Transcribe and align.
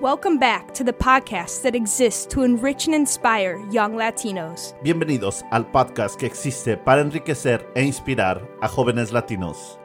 Welcome 0.00 0.38
back 0.38 0.74
to 0.74 0.82
the 0.82 0.92
podcast 0.92 1.62
that 1.62 1.76
exists 1.76 2.26
to 2.26 2.42
enrich 2.42 2.86
and 2.86 2.94
inspire 2.96 3.64
young 3.70 3.94
Latinos. 3.94 4.74
Bienvenidos 4.82 5.44
al 5.52 5.62
podcast 5.70 6.18
que 6.18 6.26
existe 6.26 6.76
para 6.76 7.00
enriquecer 7.00 7.64
e 7.76 7.82
inspirar 7.82 8.42
a 8.60 8.66
jóvenes 8.66 9.12
latinos. 9.12 9.78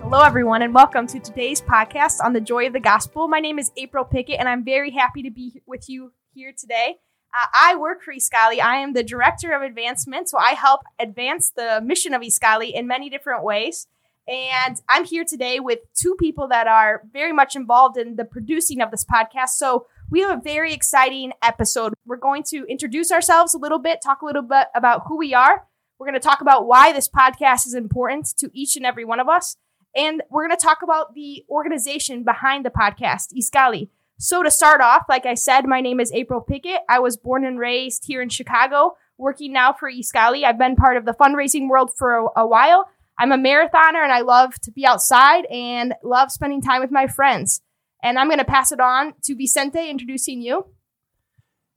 Hello, 0.00 0.22
everyone, 0.22 0.62
and 0.62 0.74
welcome 0.74 1.06
to 1.06 1.20
today's 1.20 1.60
podcast 1.60 2.24
on 2.24 2.32
the 2.32 2.40
joy 2.40 2.66
of 2.66 2.72
the 2.72 2.80
gospel. 2.80 3.28
My 3.28 3.38
name 3.38 3.58
is 3.58 3.70
April 3.76 4.06
Pickett, 4.06 4.40
and 4.40 4.48
I'm 4.48 4.64
very 4.64 4.92
happy 4.92 5.22
to 5.22 5.30
be 5.30 5.60
with 5.66 5.90
you 5.90 6.12
here 6.32 6.54
today. 6.58 6.96
Uh, 7.34 7.46
I 7.52 7.76
work 7.76 8.02
for 8.02 8.14
Iskali. 8.14 8.62
I 8.62 8.76
am 8.76 8.94
the 8.94 9.04
director 9.04 9.52
of 9.52 9.60
advancement, 9.60 10.30
so 10.30 10.38
I 10.38 10.52
help 10.52 10.80
advance 10.98 11.52
the 11.54 11.82
mission 11.84 12.14
of 12.14 12.22
Iskali 12.22 12.72
in 12.72 12.86
many 12.86 13.10
different 13.10 13.44
ways. 13.44 13.88
And 14.28 14.80
I'm 14.88 15.04
here 15.04 15.24
today 15.24 15.60
with 15.60 15.78
two 15.94 16.16
people 16.18 16.48
that 16.48 16.66
are 16.66 17.02
very 17.12 17.32
much 17.32 17.54
involved 17.54 17.96
in 17.96 18.16
the 18.16 18.24
producing 18.24 18.80
of 18.80 18.90
this 18.90 19.04
podcast. 19.04 19.50
So 19.50 19.86
we 20.10 20.20
have 20.20 20.38
a 20.38 20.42
very 20.42 20.72
exciting 20.72 21.32
episode. 21.42 21.94
We're 22.04 22.16
going 22.16 22.42
to 22.48 22.64
introduce 22.68 23.12
ourselves 23.12 23.54
a 23.54 23.58
little 23.58 23.78
bit, 23.78 24.00
talk 24.02 24.22
a 24.22 24.26
little 24.26 24.42
bit 24.42 24.66
about 24.74 25.02
who 25.06 25.16
we 25.16 25.32
are. 25.32 25.66
We're 25.98 26.08
going 26.08 26.20
to 26.20 26.28
talk 26.28 26.40
about 26.40 26.66
why 26.66 26.92
this 26.92 27.08
podcast 27.08 27.66
is 27.66 27.74
important 27.74 28.36
to 28.38 28.50
each 28.52 28.76
and 28.76 28.84
every 28.84 29.04
one 29.04 29.20
of 29.20 29.28
us. 29.28 29.56
And 29.94 30.22
we're 30.28 30.46
going 30.46 30.58
to 30.58 30.62
talk 30.62 30.82
about 30.82 31.14
the 31.14 31.44
organization 31.48 32.24
behind 32.24 32.66
the 32.66 32.70
podcast, 32.70 33.32
Iskali. 33.32 33.88
So 34.18 34.42
to 34.42 34.50
start 34.50 34.80
off, 34.80 35.04
like 35.08 35.24
I 35.24 35.34
said, 35.34 35.66
my 35.66 35.80
name 35.80 36.00
is 36.00 36.12
April 36.12 36.40
Pickett. 36.40 36.80
I 36.88 36.98
was 36.98 37.16
born 37.16 37.44
and 37.44 37.58
raised 37.58 38.06
here 38.06 38.20
in 38.20 38.28
Chicago, 38.28 38.96
working 39.18 39.52
now 39.52 39.72
for 39.72 39.90
Iskali. 39.90 40.44
I've 40.44 40.58
been 40.58 40.74
part 40.74 40.96
of 40.96 41.04
the 41.04 41.12
fundraising 41.12 41.68
world 41.68 41.92
for 41.96 42.16
a, 42.16 42.40
a 42.40 42.46
while 42.46 42.88
I'm 43.18 43.32
a 43.32 43.38
marathoner 43.38 44.04
and 44.04 44.12
I 44.12 44.20
love 44.20 44.60
to 44.60 44.70
be 44.70 44.84
outside 44.84 45.46
and 45.46 45.94
love 46.02 46.30
spending 46.30 46.60
time 46.60 46.82
with 46.82 46.90
my 46.90 47.06
friends. 47.06 47.62
And 48.02 48.18
I'm 48.18 48.28
going 48.28 48.40
to 48.40 48.44
pass 48.44 48.72
it 48.72 48.80
on 48.80 49.14
to 49.22 49.34
Vicente 49.34 49.88
introducing 49.88 50.42
you. 50.42 50.66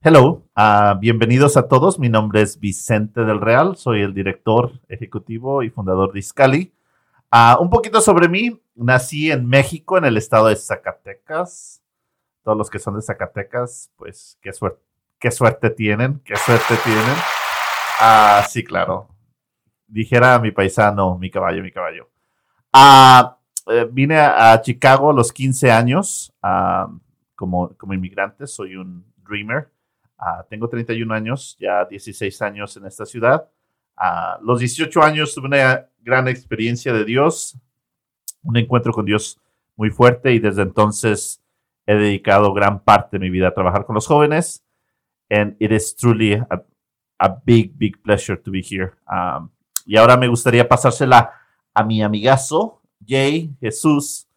Hello, 0.01 0.43
uh, 0.57 0.95
bienvenidos 0.95 1.55
a 1.55 1.69
todos. 1.69 1.97
Mi 1.97 2.09
nombre 2.09 2.41
es 2.41 2.59
Vicente 2.59 3.23
del 3.23 3.39
Real, 3.39 3.77
soy 3.77 4.01
el 4.01 4.13
director 4.13 4.71
ejecutivo 4.89 5.63
y 5.63 5.69
fundador 5.69 6.11
de 6.11 6.19
Iscali. 6.19 6.73
Uh, 7.31 7.61
un 7.61 7.69
poquito 7.69 8.01
sobre 8.01 8.27
mí, 8.27 8.61
nací 8.75 9.31
en 9.31 9.47
México, 9.47 9.97
en 9.97 10.05
el 10.05 10.17
estado 10.17 10.47
de 10.47 10.57
Zacatecas. 10.57 11.81
Todos 12.43 12.57
los 12.57 12.69
que 12.69 12.79
son 12.79 12.95
de 12.95 13.01
Zacatecas, 13.01 13.91
pues 13.95 14.37
qué 14.41 14.51
suerte, 14.51 14.81
qué 15.19 15.31
suerte 15.31 15.69
tienen, 15.69 16.21
qué 16.25 16.35
suerte 16.35 16.75
tienen. 16.83 17.15
Ah, 18.01 18.45
sí, 18.49 18.63
claro, 18.63 19.09
dijera 19.89 20.39
mi 20.39 20.51
paisano, 20.51 21.17
mi 21.17 21.29
caballo, 21.29 21.61
mi 21.63 21.71
caballo. 21.71 22.09
Ah, 22.71 23.37
eh, 23.67 23.87
vine 23.91 24.19
a, 24.19 24.61
Chicago 24.61 25.09
a 25.09 25.13
los 25.13 25.33
15 25.33 25.71
años 25.71 26.33
ah, 26.41 26.87
como, 27.35 27.75
como 27.77 27.93
inmigrante, 27.93 28.47
soy 28.47 28.75
un 28.75 29.03
dreamer. 29.27 29.69
Ah, 30.17 30.45
tengo 30.49 30.67
31 30.67 31.13
años, 31.13 31.57
ya 31.59 31.85
16 31.85 32.41
años 32.41 32.75
en 32.77 32.85
esta 32.85 33.05
ciudad. 33.05 33.49
A 33.95 34.39
los 34.41 34.59
18 34.59 35.01
años 35.01 35.33
tuve 35.33 35.47
una 35.47 35.87
gran 36.01 36.27
experiencia 36.27 36.93
de 36.93 37.05
Dios, 37.05 37.57
un 38.43 38.57
encuentro 38.57 38.93
con 38.93 39.05
Dios 39.05 39.39
muy 39.75 39.89
fuerte 39.89 40.33
y 40.33 40.39
desde 40.39 40.61
entonces 40.61 41.41
he 41.85 41.95
dedicado 41.95 42.53
gran 42.53 42.83
parte 42.83 43.17
de 43.17 43.19
mi 43.19 43.29
vida 43.29 43.47
a 43.47 43.53
trabajar 43.53 43.85
con 43.85 43.95
los 43.95 44.07
jóvenes. 44.07 44.63
And 45.29 45.55
it 45.59 45.71
is 45.71 45.95
truly 45.95 46.33
a, 46.33 46.63
a 47.19 47.29
big, 47.45 47.77
big 47.77 48.01
pleasure 48.01 48.37
to 48.37 48.51
be 48.51 48.61
here. 48.61 48.93
Um, 49.07 49.51
Y 49.89 49.97
ahora 49.97 50.15
me 50.17 50.27
gustaría 50.27 50.69
pasársela 50.69 51.31
a 51.73 51.83
mi 51.83 52.03
amigazo, 52.03 52.79
Jay 53.07 53.49
Jesús, 53.59 54.27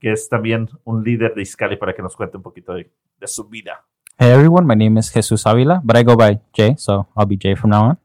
que 0.00 0.10
es 0.10 0.26
también 0.26 0.70
un 0.84 1.04
líder 1.04 1.34
de 1.34 1.42
Iskali 1.42 1.76
para 1.76 1.92
que 1.92 2.00
nos 2.00 2.16
cuente 2.16 2.38
un 2.38 2.42
poquito 2.42 2.72
de, 2.72 2.90
de 3.20 3.26
su 3.28 3.46
vida. 3.46 3.84
Hey 4.18 4.30
everyone, 4.30 4.66
my 4.66 4.74
name 4.74 4.98
is 4.98 5.12
Jesus 5.12 5.44
Avila, 5.44 5.82
but 5.84 5.98
I 5.98 6.02
go 6.02 6.16
by 6.16 6.40
Jay, 6.54 6.76
so 6.78 7.08
I'll 7.14 7.26
be 7.26 7.36
Jay 7.36 7.54
from 7.54 7.72
now 7.72 7.90
on. 7.90 7.98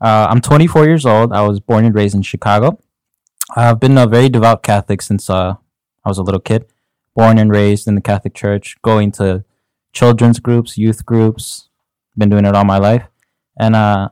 Uh, 0.00 0.28
I'm 0.30 0.40
24 0.40 0.84
years 0.84 1.04
old. 1.04 1.32
I 1.32 1.42
was 1.42 1.58
born 1.58 1.84
and 1.84 1.96
raised 1.96 2.14
in 2.14 2.22
Chicago. 2.22 2.78
I've 3.56 3.80
been 3.80 3.98
a 3.98 4.06
very 4.06 4.28
devout 4.28 4.62
Catholic 4.62 5.02
since 5.02 5.28
uh, 5.28 5.56
I 6.04 6.08
was 6.08 6.18
a 6.18 6.22
little 6.22 6.40
kid. 6.40 6.66
Born 7.16 7.38
and 7.38 7.50
raised 7.50 7.88
in 7.88 7.96
the 7.96 8.00
Catholic 8.00 8.34
Church, 8.34 8.76
going 8.82 9.10
to 9.18 9.44
children's 9.92 10.38
groups, 10.38 10.78
youth 10.78 11.04
groups. 11.04 11.70
Been 12.16 12.30
doing 12.30 12.44
it 12.44 12.54
all 12.54 12.64
my 12.64 12.78
life. 12.78 13.08
And 13.58 13.74
uh, 13.74 14.10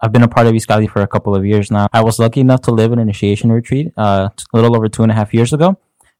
I've 0.00 0.12
been 0.12 0.22
a 0.22 0.28
part 0.28 0.46
of 0.46 0.52
Iskali 0.52 0.90
for 0.90 1.00
a 1.00 1.06
couple 1.06 1.34
of 1.34 1.46
years 1.46 1.70
now. 1.70 1.86
I 1.92 2.02
was 2.02 2.18
lucky 2.18 2.40
enough 2.40 2.60
to 2.62 2.70
live 2.70 2.92
an 2.92 2.98
initiation 2.98 3.50
retreat 3.50 3.92
uh, 3.96 4.28
a 4.52 4.56
little 4.56 4.76
over 4.76 4.88
two 4.88 5.02
and 5.02 5.10
a 5.10 5.14
half 5.14 5.32
years 5.32 5.52
ago, 5.54 5.78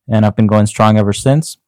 and 0.09 0.25
I've 0.25 0.35
been 0.35 0.47
going 0.47 0.67
strong 0.67 0.97
ever 0.97 1.13
since. 1.13 1.59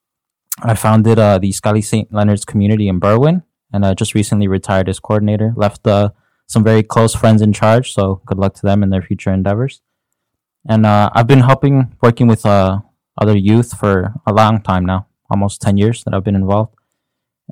I 0.62 0.74
founded 0.74 1.18
uh, 1.18 1.38
the 1.38 1.50
Iskali 1.50 1.84
St. 1.84 2.12
Leonard's 2.12 2.46
community 2.46 2.88
in 2.88 2.98
Berwyn, 2.98 3.42
and 3.72 3.84
I 3.84 3.92
just 3.92 4.14
recently 4.14 4.48
retired 4.48 4.88
as 4.88 4.98
coordinator. 5.00 5.52
Left 5.54 5.86
uh, 5.86 6.10
some 6.46 6.64
very 6.64 6.82
close 6.82 7.14
friends 7.14 7.42
in 7.42 7.52
charge, 7.52 7.92
so 7.92 8.22
good 8.24 8.38
luck 8.38 8.54
to 8.54 8.62
them 8.62 8.82
in 8.82 8.88
their 8.88 9.02
future 9.02 9.30
endeavors. 9.30 9.82
And 10.66 10.86
uh, 10.86 11.10
I've 11.12 11.26
been 11.26 11.40
helping, 11.40 11.94
working 12.00 12.26
with 12.26 12.46
uh, 12.46 12.80
other 13.20 13.36
youth 13.36 13.78
for 13.78 14.14
a 14.26 14.32
long 14.32 14.62
time 14.62 14.86
now, 14.86 15.06
almost 15.30 15.60
10 15.60 15.76
years 15.76 16.04
that 16.04 16.14
I've 16.14 16.24
been 16.24 16.34
involved. 16.34 16.74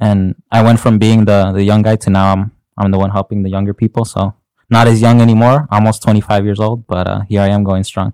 And 0.00 0.34
I 0.50 0.62
went 0.62 0.80
from 0.80 0.98
being 0.98 1.26
the, 1.26 1.52
the 1.52 1.62
young 1.62 1.82
guy 1.82 1.96
to 1.96 2.10
now 2.10 2.32
I'm, 2.32 2.52
I'm 2.78 2.90
the 2.90 2.98
one 2.98 3.10
helping 3.10 3.42
the 3.42 3.50
younger 3.50 3.72
people. 3.72 4.04
So 4.04 4.34
not 4.70 4.88
as 4.88 5.00
young 5.00 5.20
anymore, 5.20 5.66
almost 5.70 6.02
25 6.02 6.44
years 6.44 6.60
old, 6.60 6.86
but 6.86 7.06
uh, 7.06 7.20
here 7.28 7.40
I 7.40 7.48
am 7.48 7.64
going 7.64 7.84
strong. 7.84 8.12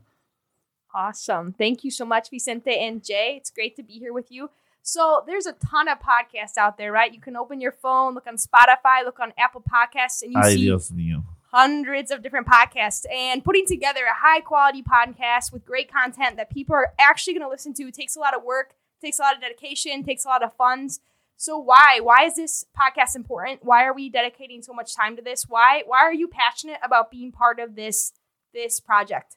Awesome. 0.94 1.54
Thank 1.56 1.84
you 1.84 1.90
so 1.90 2.04
much, 2.04 2.28
Vicente 2.30 2.70
and 2.70 3.02
Jay. 3.02 3.34
It's 3.38 3.50
great 3.50 3.76
to 3.76 3.82
be 3.82 3.94
here 3.94 4.12
with 4.12 4.30
you. 4.30 4.50
So 4.82 5.22
there's 5.26 5.46
a 5.46 5.52
ton 5.52 5.88
of 5.88 5.98
podcasts 6.00 6.58
out 6.58 6.76
there, 6.76 6.92
right? 6.92 7.12
You 7.14 7.20
can 7.20 7.36
open 7.36 7.60
your 7.60 7.72
phone, 7.72 8.14
look 8.14 8.26
on 8.26 8.36
Spotify, 8.36 9.04
look 9.04 9.20
on 9.20 9.32
Apple 9.38 9.62
Podcasts, 9.62 10.22
and 10.22 10.32
you 10.32 10.40
Ay, 10.40 10.50
see 10.54 10.56
Dios 10.62 10.90
mío. 10.90 11.22
hundreds 11.52 12.10
of 12.10 12.22
different 12.22 12.46
podcasts. 12.46 13.04
And 13.10 13.44
putting 13.44 13.64
together 13.64 14.00
a 14.00 14.14
high 14.26 14.40
quality 14.40 14.82
podcast 14.82 15.52
with 15.52 15.64
great 15.64 15.90
content 15.90 16.36
that 16.36 16.50
people 16.50 16.74
are 16.74 16.92
actually 16.98 17.34
going 17.34 17.46
to 17.46 17.48
listen 17.48 17.72
to 17.74 17.90
takes 17.90 18.16
a 18.16 18.20
lot 18.20 18.34
of 18.36 18.42
work, 18.42 18.74
takes 19.00 19.18
a 19.18 19.22
lot 19.22 19.34
of 19.34 19.40
dedication, 19.40 20.02
takes 20.02 20.24
a 20.24 20.28
lot 20.28 20.42
of 20.42 20.52
funds. 20.56 21.00
So 21.42 21.58
why? 21.58 21.98
Why 22.00 22.26
is 22.26 22.36
this 22.36 22.64
podcast 22.80 23.16
important? 23.16 23.64
Why 23.64 23.82
are 23.82 23.92
we 23.92 24.08
dedicating 24.08 24.62
so 24.62 24.72
much 24.72 24.94
time 24.94 25.16
to 25.16 25.22
this? 25.22 25.48
Why 25.48 25.82
why 25.84 25.98
are 25.98 26.14
you 26.14 26.28
passionate 26.28 26.78
about 26.84 27.10
being 27.10 27.32
part 27.32 27.58
of 27.58 27.74
this 27.74 28.12
this 28.54 28.78
project? 28.78 29.34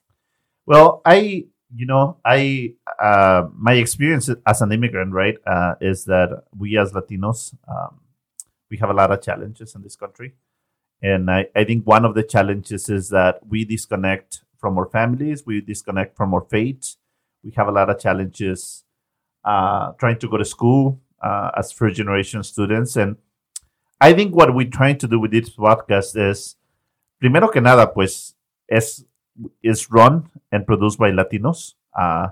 Well, 0.66 1.02
I 1.04 1.46
you 1.74 1.84
know 1.84 2.18
I 2.24 2.74
uh, 3.02 3.48
my 3.52 3.72
experience 3.72 4.30
as 4.46 4.62
an 4.62 4.70
immigrant, 4.70 5.14
right, 5.14 5.36
uh, 5.44 5.74
is 5.80 6.04
that 6.04 6.44
we 6.56 6.78
as 6.78 6.92
Latinos 6.92 7.56
um, 7.66 7.98
we 8.70 8.76
have 8.76 8.90
a 8.90 8.94
lot 8.94 9.10
of 9.10 9.20
challenges 9.20 9.74
in 9.74 9.82
this 9.82 9.96
country, 9.96 10.36
and 11.02 11.28
I, 11.28 11.48
I 11.56 11.64
think 11.64 11.88
one 11.88 12.04
of 12.04 12.14
the 12.14 12.22
challenges 12.22 12.88
is 12.88 13.08
that 13.08 13.40
we 13.48 13.64
disconnect 13.64 14.44
from 14.60 14.78
our 14.78 14.86
families, 14.86 15.44
we 15.44 15.60
disconnect 15.60 16.16
from 16.16 16.34
our 16.34 16.46
faith. 16.48 16.94
We 17.42 17.50
have 17.56 17.66
a 17.66 17.72
lot 17.72 17.90
of 17.90 17.98
challenges 17.98 18.84
uh, 19.44 19.90
trying 19.98 20.20
to 20.20 20.28
go 20.28 20.36
to 20.36 20.44
school, 20.44 21.00
uh, 21.26 21.50
as 21.56 21.72
first 21.72 21.96
generation 21.96 22.42
students. 22.42 22.96
And 22.96 23.16
I 24.00 24.12
think 24.12 24.34
what 24.34 24.54
we're 24.54 24.70
trying 24.70 24.98
to 24.98 25.08
do 25.08 25.18
with 25.18 25.32
this 25.32 25.50
podcast 25.50 26.16
is, 26.16 26.56
primero 27.20 27.48
que 27.48 27.60
nada, 27.60 27.86
pues, 27.86 28.34
es, 28.70 29.04
is 29.62 29.90
run 29.90 30.30
and 30.52 30.66
produced 30.66 30.98
by 30.98 31.10
Latinos. 31.10 31.74
Uh, 31.98 32.28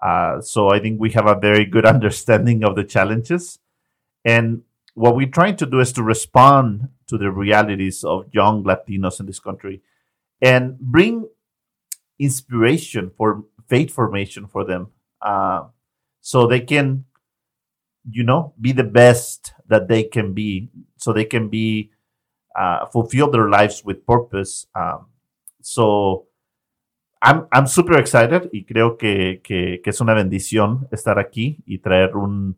uh, 0.00 0.40
so 0.40 0.70
I 0.70 0.78
think 0.80 0.98
we 1.00 1.10
have 1.10 1.26
a 1.26 1.38
very 1.38 1.66
good 1.66 1.84
understanding 1.94 2.64
of 2.64 2.76
the 2.76 2.84
challenges. 2.84 3.58
And 4.24 4.62
what 4.94 5.14
we're 5.16 5.28
trying 5.28 5.56
to 5.56 5.66
do 5.66 5.80
is 5.80 5.92
to 5.92 6.02
respond 6.02 6.88
to 7.08 7.18
the 7.18 7.30
realities 7.30 8.04
of 8.04 8.26
young 8.32 8.64
Latinos 8.64 9.20
in 9.20 9.26
this 9.26 9.40
country 9.40 9.82
and 10.40 10.78
bring 10.78 11.28
inspiration 12.18 13.10
for 13.16 13.44
faith 13.68 13.90
formation 13.92 14.46
for 14.46 14.64
them 14.64 14.88
uh, 15.20 15.64
so 16.20 16.46
they 16.46 16.60
can 16.60 17.04
you 18.08 18.24
know, 18.24 18.54
be 18.60 18.72
the 18.72 18.84
best 18.84 19.52
that 19.68 19.88
they 19.88 20.04
can 20.04 20.32
be, 20.32 20.70
so 20.96 21.12
they 21.12 21.24
can 21.24 21.48
be 21.48 21.90
uh, 22.56 22.86
fulfill 22.86 23.30
their 23.30 23.48
lives 23.48 23.84
with 23.84 24.04
purpose. 24.06 24.66
Um, 24.74 25.06
so 25.60 26.26
I'm, 27.22 27.46
I'm 27.52 27.66
super 27.66 27.98
excited 27.98 28.48
y 28.52 28.64
creo 28.64 28.96
que, 28.96 29.40
que, 29.42 29.80
que, 29.82 29.90
es 29.90 30.00
una 30.00 30.14
bendición 30.14 30.88
estar 30.90 31.18
aquí 31.18 31.62
y 31.66 31.78
traer 31.78 32.16
un, 32.16 32.56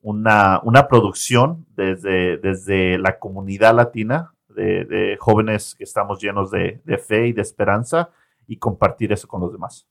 una, 0.00 0.60
una 0.64 0.88
producción 0.88 1.66
desde, 1.76 2.38
desde 2.38 2.98
la 2.98 3.18
comunidad 3.18 3.74
latina 3.74 4.32
de, 4.48 5.16
jóvenes 5.20 5.74
que 5.74 5.84
estamos 5.84 6.20
llenos 6.20 6.50
de, 6.50 6.80
de 6.84 6.98
fe 6.98 7.28
y 7.28 7.32
de 7.32 7.42
esperanza 7.42 8.10
y 8.46 8.56
compartir 8.56 9.12
eso 9.12 9.28
con 9.28 9.40
los 9.40 9.52
demás. 9.52 9.86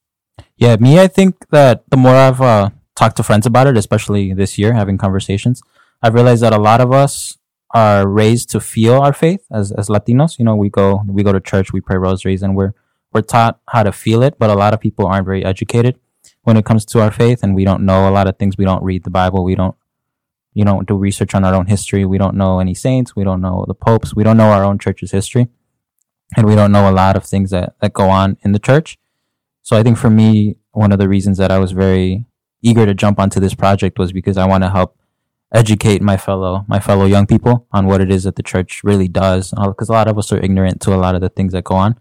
Yeah, 0.56 0.76
me, 0.78 1.02
I 1.02 1.08
think 1.08 1.36
that 1.50 1.82
the 1.88 1.96
more 1.96 2.16
I've 2.16 2.40
uh, 2.40 2.70
talked 2.96 3.16
to 3.16 3.22
friends 3.22 3.46
about 3.46 3.66
it, 3.66 3.76
especially 3.76 4.34
this 4.34 4.58
year, 4.58 4.74
having 4.74 4.98
conversations, 4.98 5.62
I've 6.02 6.14
realized 6.14 6.42
that 6.42 6.52
a 6.52 6.58
lot 6.60 6.80
of 6.80 6.92
us 6.92 7.38
are 7.74 8.06
raised 8.06 8.50
to 8.50 8.60
feel 8.60 8.94
our 8.94 9.12
faith 9.12 9.46
as, 9.50 9.72
as 9.72 9.88
Latinos. 9.88 10.38
You 10.38 10.44
know, 10.44 10.56
we 10.56 10.68
go 10.68 11.02
we 11.06 11.22
go 11.22 11.32
to 11.32 11.40
church, 11.40 11.72
we 11.72 11.80
pray 11.80 11.96
rosaries, 11.96 12.42
and 12.42 12.56
we're 12.56 12.72
we're 13.12 13.22
taught 13.22 13.60
how 13.68 13.82
to 13.82 13.92
feel 13.92 14.22
it. 14.22 14.38
But 14.38 14.50
a 14.50 14.54
lot 14.54 14.74
of 14.74 14.80
people 14.80 15.06
aren't 15.06 15.26
very 15.26 15.44
educated 15.44 15.98
when 16.42 16.56
it 16.56 16.64
comes 16.64 16.84
to 16.86 17.00
our 17.00 17.10
faith, 17.10 17.42
and 17.42 17.54
we 17.54 17.64
don't 17.64 17.84
know 17.84 18.08
a 18.08 18.12
lot 18.12 18.26
of 18.26 18.36
things. 18.38 18.56
We 18.58 18.64
don't 18.64 18.82
read 18.82 19.04
the 19.04 19.10
Bible. 19.10 19.44
We 19.44 19.54
don't 19.54 19.76
you 20.54 20.64
don't 20.64 20.86
do 20.86 20.96
research 20.96 21.34
on 21.34 21.44
our 21.44 21.54
own 21.54 21.66
history. 21.66 22.04
We 22.04 22.18
don't 22.18 22.36
know 22.36 22.60
any 22.60 22.74
saints. 22.74 23.16
We 23.16 23.24
don't 23.24 23.40
know 23.40 23.64
the 23.66 23.74
popes. 23.74 24.14
We 24.14 24.22
don't 24.24 24.36
know 24.36 24.50
our 24.50 24.64
own 24.64 24.78
church's 24.78 25.10
history. 25.10 25.48
And 26.36 26.46
we 26.46 26.54
don't 26.54 26.72
know 26.72 26.90
a 26.90 26.92
lot 26.92 27.16
of 27.16 27.24
things 27.24 27.50
that, 27.50 27.74
that 27.80 27.92
go 27.92 28.08
on 28.08 28.36
in 28.42 28.52
the 28.52 28.58
church. 28.58 28.98
So 29.62 29.76
I 29.76 29.82
think 29.82 29.98
for 29.98 30.10
me, 30.10 30.56
one 30.72 30.92
of 30.92 30.98
the 30.98 31.08
reasons 31.08 31.38
that 31.38 31.50
I 31.50 31.58
was 31.58 31.72
very 31.72 32.26
eager 32.62 32.86
to 32.86 32.94
jump 32.94 33.18
onto 33.18 33.40
this 33.40 33.54
project 33.54 33.98
was 33.98 34.12
because 34.12 34.36
I 34.36 34.46
want 34.46 34.64
to 34.64 34.70
help 34.70 34.96
educate 35.52 36.00
my 36.00 36.16
fellow 36.16 36.64
my 36.66 36.80
fellow 36.80 37.04
young 37.04 37.26
people 37.26 37.66
on 37.72 37.86
what 37.86 38.00
it 38.00 38.10
is 38.10 38.24
that 38.24 38.36
the 38.36 38.42
church 38.42 38.82
really 38.82 39.08
does 39.08 39.52
because 39.66 39.88
a 39.88 39.92
lot 39.92 40.08
of 40.08 40.16
us 40.16 40.32
are 40.32 40.40
ignorant 40.40 40.80
to 40.80 40.94
a 40.94 40.96
lot 40.96 41.14
of 41.14 41.20
the 41.20 41.28
things 41.28 41.52
that 41.52 41.64
go 41.64 41.74
on. 41.74 41.98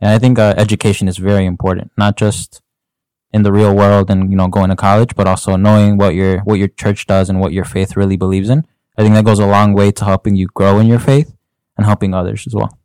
And 0.00 0.10
i 0.10 0.18
think 0.18 0.38
uh, 0.38 0.54
education 0.56 1.08
is 1.08 1.16
very 1.18 1.44
important 1.44 1.90
not 1.96 2.16
just 2.16 2.62
in 3.32 3.42
the 3.42 3.52
real 3.52 3.74
world 3.74 4.10
and 4.10 4.30
you 4.30 4.36
know 4.36 4.48
going 4.48 4.70
to 4.70 4.76
college 4.76 5.14
but 5.14 5.26
also 5.26 5.56
knowing 5.56 5.98
what 5.98 6.14
your 6.14 6.38
what 6.40 6.54
your 6.54 6.68
church 6.68 7.06
does 7.06 7.28
and 7.28 7.40
what 7.40 7.52
your 7.52 7.64
faith 7.64 7.96
really 7.96 8.16
believes 8.16 8.48
in. 8.48 8.66
I 8.96 9.02
think 9.02 9.14
that 9.14 9.24
goes 9.24 9.38
a 9.38 9.46
long 9.46 9.74
way 9.74 9.92
to 9.92 10.04
helping 10.04 10.34
you 10.34 10.48
grow 10.48 10.78
in 10.78 10.86
your 10.86 10.98
faith 10.98 11.34
and 11.76 11.86
helping 11.86 12.14
others 12.14 12.46
as 12.46 12.54
well. 12.54 12.78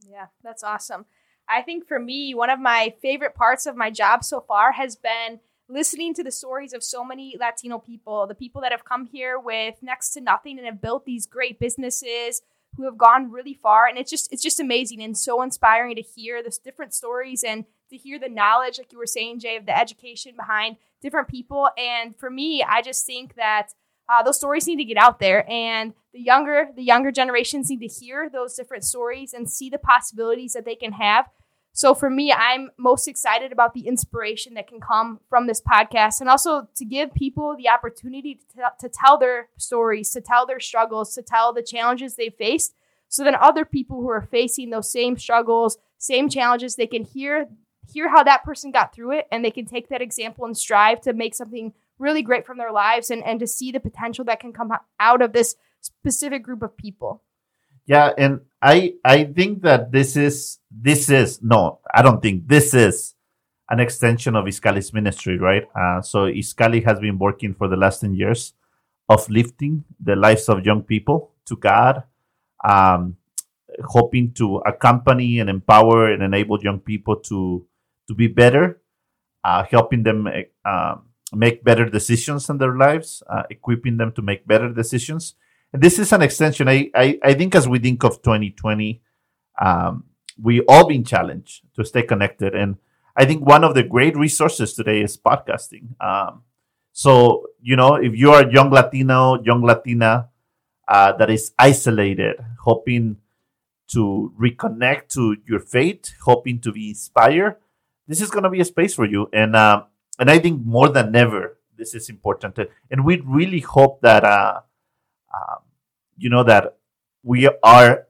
Yeah 0.00 0.26
that's 0.42 0.64
awesome. 0.64 1.04
I 1.48 1.60
think 1.60 1.86
for 1.86 2.00
me 2.00 2.34
one 2.34 2.50
of 2.50 2.58
my 2.58 2.94
favorite 3.02 3.34
parts 3.34 3.66
of 3.66 3.76
my 3.76 3.90
job 3.90 4.24
so 4.24 4.40
far 4.40 4.72
has 4.72 4.96
been 4.96 5.40
listening 5.68 6.14
to 6.14 6.22
the 6.22 6.30
stories 6.30 6.72
of 6.72 6.84
so 6.84 7.04
many 7.04 7.36
Latino 7.38 7.78
people, 7.78 8.26
the 8.26 8.34
people 8.34 8.60
that 8.62 8.72
have 8.72 8.84
come 8.84 9.06
here 9.06 9.38
with 9.38 9.76
next 9.82 10.10
to 10.10 10.20
nothing 10.20 10.58
and 10.58 10.66
have 10.66 10.82
built 10.82 11.04
these 11.04 11.26
great 11.26 11.58
businesses 11.58 12.42
who 12.76 12.84
have 12.84 12.98
gone 12.98 13.30
really 13.30 13.54
far. 13.54 13.86
And 13.86 13.98
it's 13.98 14.10
just 14.10 14.32
it's 14.32 14.42
just 14.42 14.60
amazing 14.60 15.02
and 15.02 15.16
so 15.16 15.42
inspiring 15.42 15.96
to 15.96 16.02
hear 16.02 16.42
this 16.42 16.58
different 16.58 16.92
stories 16.92 17.44
and 17.44 17.64
to 17.90 17.96
hear 17.96 18.18
the 18.18 18.28
knowledge 18.28 18.78
like 18.78 18.92
you 18.92 18.98
were 18.98 19.06
saying 19.06 19.40
Jay 19.40 19.56
of 19.56 19.66
the 19.66 19.78
education 19.78 20.34
behind 20.36 20.76
different 21.00 21.28
people. 21.28 21.68
And 21.78 22.16
for 22.16 22.30
me 22.30 22.64
I 22.68 22.82
just 22.82 23.06
think 23.06 23.34
that 23.36 23.68
uh, 24.08 24.22
those 24.22 24.36
stories 24.36 24.66
need 24.66 24.76
to 24.76 24.84
get 24.84 24.98
out 24.98 25.18
there 25.18 25.48
and 25.50 25.94
the 26.12 26.20
younger 26.20 26.68
the 26.76 26.82
younger 26.82 27.10
generations 27.10 27.70
need 27.70 27.80
to 27.80 27.86
hear 27.86 28.28
those 28.28 28.54
different 28.54 28.84
stories 28.84 29.32
and 29.32 29.50
see 29.50 29.70
the 29.70 29.78
possibilities 29.78 30.52
that 30.52 30.64
they 30.64 30.74
can 30.74 30.92
have 30.92 31.28
so 31.76 31.92
for 31.92 32.08
me, 32.08 32.32
I'm 32.32 32.70
most 32.78 33.08
excited 33.08 33.50
about 33.50 33.74
the 33.74 33.88
inspiration 33.88 34.54
that 34.54 34.68
can 34.68 34.80
come 34.80 35.18
from 35.28 35.48
this 35.48 35.60
podcast 35.60 36.20
and 36.20 36.30
also 36.30 36.68
to 36.76 36.84
give 36.84 37.12
people 37.12 37.56
the 37.56 37.68
opportunity 37.68 38.36
to, 38.36 38.56
t- 38.56 38.62
to 38.78 38.88
tell 38.88 39.18
their 39.18 39.48
stories, 39.58 40.10
to 40.10 40.20
tell 40.20 40.46
their 40.46 40.60
struggles, 40.60 41.14
to 41.14 41.22
tell 41.22 41.52
the 41.52 41.64
challenges 41.64 42.14
they 42.14 42.30
faced. 42.30 42.76
So 43.08 43.24
then 43.24 43.34
other 43.34 43.64
people 43.64 44.00
who 44.00 44.08
are 44.08 44.22
facing 44.22 44.70
those 44.70 44.90
same 44.90 45.18
struggles, 45.18 45.76
same 45.98 46.28
challenges, 46.28 46.76
they 46.76 46.86
can 46.86 47.02
hear 47.02 47.48
hear 47.92 48.08
how 48.08 48.22
that 48.22 48.44
person 48.44 48.70
got 48.70 48.94
through 48.94 49.18
it 49.18 49.26
and 49.32 49.44
they 49.44 49.50
can 49.50 49.66
take 49.66 49.88
that 49.88 50.00
example 50.00 50.46
and 50.46 50.56
strive 50.56 51.00
to 51.02 51.12
make 51.12 51.34
something 51.34 51.74
really 51.98 52.22
great 52.22 52.46
from 52.46 52.56
their 52.56 52.72
lives 52.72 53.10
and, 53.10 53.22
and 53.24 53.40
to 53.40 53.46
see 53.48 53.72
the 53.72 53.80
potential 53.80 54.24
that 54.24 54.40
can 54.40 54.52
come 54.52 54.72
out 55.00 55.20
of 55.20 55.32
this 55.32 55.56
specific 55.80 56.42
group 56.42 56.62
of 56.62 56.76
people. 56.76 57.22
Yeah, 57.86 58.12
and 58.16 58.40
I 58.62 58.94
I 59.04 59.24
think 59.24 59.62
that 59.62 59.92
this 59.92 60.16
is 60.16 60.58
this 60.70 61.10
is 61.10 61.42
no, 61.42 61.80
I 61.92 62.02
don't 62.02 62.22
think 62.22 62.48
this 62.48 62.72
is 62.72 63.14
an 63.68 63.80
extension 63.80 64.36
of 64.36 64.46
Iskali's 64.46 64.92
ministry, 64.92 65.38
right? 65.38 65.64
Uh, 65.76 66.00
so 66.00 66.26
Iskali 66.26 66.84
has 66.84 66.98
been 66.98 67.18
working 67.18 67.54
for 67.54 67.68
the 67.68 67.76
last 67.76 68.00
ten 68.00 68.14
years 68.14 68.54
of 69.08 69.28
lifting 69.28 69.84
the 70.00 70.16
lives 70.16 70.48
of 70.48 70.64
young 70.64 70.82
people 70.82 71.32
to 71.44 71.56
God, 71.56 72.04
um, 72.64 73.16
hoping 73.84 74.32
to 74.34 74.56
accompany 74.64 75.38
and 75.40 75.50
empower 75.50 76.10
and 76.10 76.22
enable 76.22 76.58
young 76.62 76.80
people 76.80 77.16
to 77.16 77.66
to 78.08 78.14
be 78.14 78.28
better, 78.28 78.80
uh, 79.44 79.64
helping 79.64 80.02
them 80.02 80.26
uh, 80.64 80.96
make 81.34 81.64
better 81.64 81.84
decisions 81.84 82.48
in 82.48 82.56
their 82.56 82.76
lives, 82.76 83.22
uh, 83.28 83.42
equipping 83.50 83.98
them 83.98 84.12
to 84.12 84.22
make 84.22 84.46
better 84.46 84.72
decisions 84.72 85.34
this 85.74 85.98
is 85.98 86.12
an 86.12 86.22
extension. 86.22 86.68
I, 86.68 86.90
I, 86.94 87.18
I 87.22 87.34
think 87.34 87.54
as 87.54 87.68
we 87.68 87.80
think 87.80 88.04
of 88.04 88.22
2020, 88.22 89.02
um, 89.60 90.04
we 90.40 90.60
all 90.62 90.86
been 90.86 91.04
challenged 91.04 91.62
to 91.74 91.84
stay 91.84 92.02
connected. 92.02 92.54
And 92.54 92.76
I 93.16 93.24
think 93.24 93.44
one 93.44 93.64
of 93.64 93.74
the 93.74 93.82
great 93.82 94.16
resources 94.16 94.74
today 94.74 95.00
is 95.02 95.16
podcasting. 95.16 96.00
Um, 96.00 96.42
so, 96.92 97.46
you 97.60 97.74
know, 97.74 97.96
if 97.96 98.16
you 98.16 98.30
are 98.30 98.42
a 98.42 98.52
young 98.52 98.70
Latino, 98.70 99.42
young 99.42 99.62
Latina 99.62 100.28
uh, 100.86 101.12
that 101.16 101.28
is 101.28 101.52
isolated, 101.58 102.36
hoping 102.60 103.16
to 103.88 104.32
reconnect 104.40 105.08
to 105.08 105.36
your 105.46 105.60
faith, 105.60 106.14
hoping 106.22 106.60
to 106.60 106.72
be 106.72 106.90
inspired, 106.90 107.56
this 108.06 108.20
is 108.20 108.30
going 108.30 108.44
to 108.44 108.50
be 108.50 108.60
a 108.60 108.64
space 108.64 108.94
for 108.94 109.06
you. 109.06 109.28
And, 109.32 109.56
uh, 109.56 109.84
and 110.20 110.30
I 110.30 110.38
think 110.38 110.64
more 110.64 110.88
than 110.88 111.16
ever, 111.16 111.58
this 111.76 111.94
is 111.94 112.08
important. 112.08 112.58
And 112.90 113.04
we 113.04 113.20
really 113.26 113.60
hope 113.60 114.00
that, 114.02 114.22
uh, 114.22 114.60
um, 115.34 115.63
you 116.16 116.30
know 116.30 116.44
that 116.44 116.76
we 117.22 117.48
are 117.62 118.06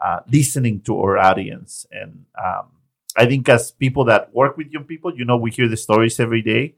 uh, 0.00 0.20
listening 0.30 0.80
to 0.80 0.98
our 1.00 1.16
audience. 1.18 1.86
And 1.90 2.26
um, 2.42 2.66
i 3.16 3.26
think 3.26 3.48
as 3.48 3.70
people 3.70 4.04
that 4.04 4.34
work 4.34 4.56
with 4.56 4.70
young 4.72 4.84
people 4.84 5.14
you 5.14 5.24
know 5.24 5.36
we 5.36 5.50
hear 5.50 5.68
the 5.68 5.76
stories 5.76 6.18
every 6.20 6.42
day. 6.42 6.74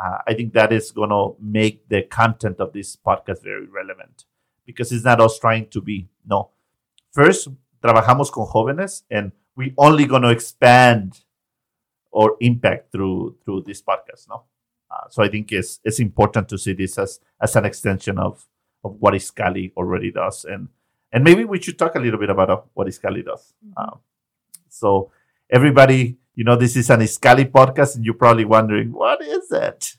Uh, 0.00 0.18
i 0.26 0.34
think 0.34 0.52
that 0.52 0.72
is 0.72 0.92
going 0.92 1.10
to 1.10 1.34
make 1.40 1.88
the 1.88 2.02
content 2.02 2.60
of 2.60 2.72
this 2.72 2.96
podcast 2.96 3.42
very 3.42 3.66
relevant 3.66 4.24
because 4.64 4.92
it's 4.92 5.04
not 5.04 5.20
us 5.20 5.38
trying 5.38 5.66
to 5.66 5.80
be 5.80 6.08
no. 6.26 6.50
First 7.10 7.48
trabajamos 7.82 8.30
con 8.30 8.46
jóvenes 8.46 9.02
and 9.10 9.32
we 9.56 9.74
only 9.76 10.06
going 10.06 10.22
to 10.22 10.30
expand 10.30 11.20
or 12.12 12.36
impact 12.40 12.92
through 12.92 13.36
through 13.44 13.62
this 13.62 13.82
podcast 13.82 14.28
no? 14.28 14.44
Uh, 14.90 15.08
so 15.08 15.22
i 15.22 15.28
think 15.28 15.50
it's 15.52 15.80
it's 15.84 15.98
important 16.00 16.48
to 16.48 16.58
see 16.58 16.72
this 16.72 16.98
as 16.98 17.20
as 17.40 17.56
an 17.56 17.64
extension 17.64 18.18
of 18.18 18.46
of 18.84 18.96
what 18.98 19.14
Iskali 19.14 19.72
already 19.76 20.10
does, 20.10 20.44
and 20.44 20.68
and 21.12 21.24
maybe 21.24 21.44
we 21.44 21.60
should 21.60 21.78
talk 21.78 21.94
a 21.94 22.00
little 22.00 22.20
bit 22.20 22.30
about 22.30 22.50
uh, 22.50 22.60
what 22.74 22.86
Iskali 22.86 23.24
does. 23.24 23.52
Mm-hmm. 23.64 23.82
Um, 23.82 24.00
so 24.68 25.10
everybody, 25.50 26.18
you 26.34 26.44
know, 26.44 26.56
this 26.56 26.76
is 26.76 26.90
an 26.90 27.00
Iskali 27.00 27.50
podcast, 27.50 27.96
and 27.96 28.04
you're 28.04 28.14
probably 28.14 28.44
wondering 28.44 28.92
what 28.92 29.22
is 29.22 29.50
it. 29.50 29.96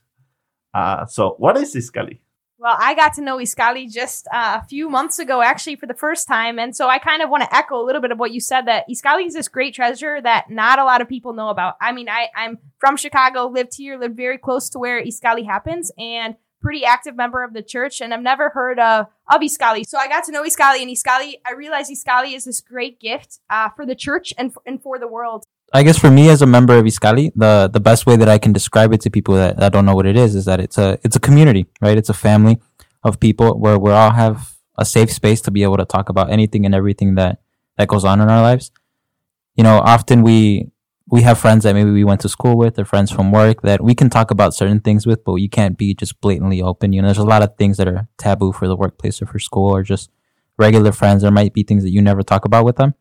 Uh, 0.74 1.06
so 1.06 1.36
what 1.38 1.58
is 1.58 1.76
Iskali? 1.76 2.20
Well, 2.62 2.78
I 2.80 2.94
got 2.94 3.14
to 3.16 3.22
know 3.24 3.38
Iskali 3.38 3.92
just 3.92 4.28
uh, 4.32 4.60
a 4.62 4.68
few 4.68 4.88
months 4.88 5.18
ago, 5.18 5.42
actually, 5.42 5.78
for 5.78 5.88
the 5.88 5.96
first 5.96 6.28
time. 6.28 6.60
And 6.60 6.76
so 6.76 6.88
I 6.88 7.00
kind 7.00 7.24
of 7.24 7.30
want 7.32 7.42
to 7.42 7.56
echo 7.56 7.82
a 7.82 7.84
little 7.84 8.02
bit 8.02 8.12
of 8.12 8.20
what 8.20 8.32
you 8.32 8.40
said 8.40 8.68
that 8.68 8.86
Iskali 8.88 9.26
is 9.26 9.34
this 9.34 9.48
great 9.48 9.74
treasure 9.74 10.22
that 10.22 10.52
not 10.52 10.78
a 10.78 10.84
lot 10.84 11.02
of 11.02 11.10
people 11.10 11.34
know 11.34 11.50
about. 11.50 11.74
I 11.82 11.92
mean, 11.92 12.08
I, 12.08 12.28
I'm 12.36 12.60
from 12.78 12.98
Chicago, 12.98 13.48
lived 13.48 13.76
here, 13.76 13.98
lived 13.98 14.16
very 14.16 14.38
close 14.38 14.70
to 14.70 14.80
where 14.80 15.04
Iskali 15.04 15.44
happens. 15.44 15.92
And 15.98 16.36
pretty 16.62 16.86
active 16.86 17.16
member 17.16 17.44
of 17.44 17.54
the 17.54 17.62
church, 17.62 18.02
and 18.02 18.14
I've 18.14 18.22
never 18.22 18.50
heard 18.50 18.80
of, 18.80 19.08
of 19.30 19.42
Iskali. 19.42 19.86
So 19.86 19.98
I 19.98 20.08
got 20.08 20.24
to 20.26 20.32
know 20.32 20.44
Iskali, 20.44 20.82
and 20.82 20.90
Iskali, 20.90 21.34
I 21.46 21.54
realized 21.54 21.92
Iskali 21.92 22.36
is 22.36 22.46
this 22.46 22.62
great 22.62 23.00
gift 23.00 23.40
uh, 23.50 23.70
for 23.70 23.86
the 23.86 23.96
church 23.96 24.34
and 24.38 24.54
for, 24.54 24.62
and 24.66 24.82
for 24.82 25.00
the 25.00 25.08
world. 25.08 25.44
I 25.74 25.84
guess 25.84 25.98
for 25.98 26.12
me 26.12 26.30
as 26.30 26.42
a 26.42 26.46
member 26.46 26.78
of 26.78 26.86
Iskali, 26.86 27.32
the 27.36 27.70
the 27.72 27.80
best 27.80 28.06
way 28.06 28.18
that 28.18 28.28
I 28.28 28.38
can 28.38 28.52
describe 28.52 28.94
it 28.94 29.02
to 29.02 29.10
people 29.10 29.36
that, 29.36 29.58
that 29.58 29.72
don't 29.72 29.86
know 29.86 29.96
what 29.96 30.06
it 30.06 30.18
is 30.18 30.36
is 30.36 30.46
that 30.46 30.60
it's 30.60 30.78
a 30.78 31.00
it's 31.04 31.16
a 31.16 31.20
community, 31.20 31.66
right? 31.82 31.98
It's 31.98 32.10
a 32.10 32.14
family 32.14 32.60
of 33.04 33.20
people 33.20 33.58
where 33.58 33.80
we 33.80 33.92
all 33.92 34.12
have 34.12 34.58
a 34.78 34.86
safe 34.86 35.12
space 35.12 35.42
to 35.42 35.52
be 35.52 35.64
able 35.64 35.78
to 35.78 35.86
talk 35.86 36.10
about 36.10 36.30
anything 36.30 36.66
and 36.66 36.76
everything 36.76 37.16
that 37.16 37.40
that 37.78 37.88
goes 37.88 38.04
on 38.04 38.20
in 38.20 38.30
our 38.30 38.42
lives. 38.42 38.72
You 39.56 39.64
know, 39.64 39.80
often 39.80 40.24
we 40.24 40.72
we 41.12 41.24
have 41.24 41.38
friends 41.38 41.66
that 41.66 41.76
maybe 41.76 41.92
we 41.92 42.06
went 42.06 42.22
to 42.22 42.30
school 42.30 42.58
with 42.58 42.80
or 42.80 42.86
friends 42.86 43.12
from 43.12 43.34
work 43.34 43.64
that 43.64 43.84
we 43.84 43.94
can 43.94 44.10
talk 44.10 44.32
about 44.32 44.54
certain 44.54 44.80
things 44.80 45.06
with, 45.06 45.26
but 45.26 45.36
you 45.36 45.50
can't 45.50 45.78
be 45.78 45.94
just 45.94 46.20
blatantly 46.22 46.62
open. 46.62 46.94
You 46.94 47.02
know, 47.02 47.10
there's 47.10 47.18
a 47.18 47.26
lot 47.26 47.44
of 47.44 47.58
things 47.58 47.76
that 47.78 47.88
are 47.90 48.08
taboo 48.18 48.54
for 48.54 48.66
the 48.66 48.78
workplace 48.78 49.22
or 49.22 49.26
for 49.26 49.38
school 49.38 49.76
or 49.76 49.84
just 49.84 50.10
regular 50.58 50.94
friends. 50.94 51.22
There 51.22 51.30
might 51.30 51.54
be 51.54 51.64
things 51.64 51.84
that 51.84 51.92
you 51.92 52.02
never 52.02 52.24
talk 52.24 52.46
about 52.46 52.64
with 52.64 52.78
them. 52.78 52.94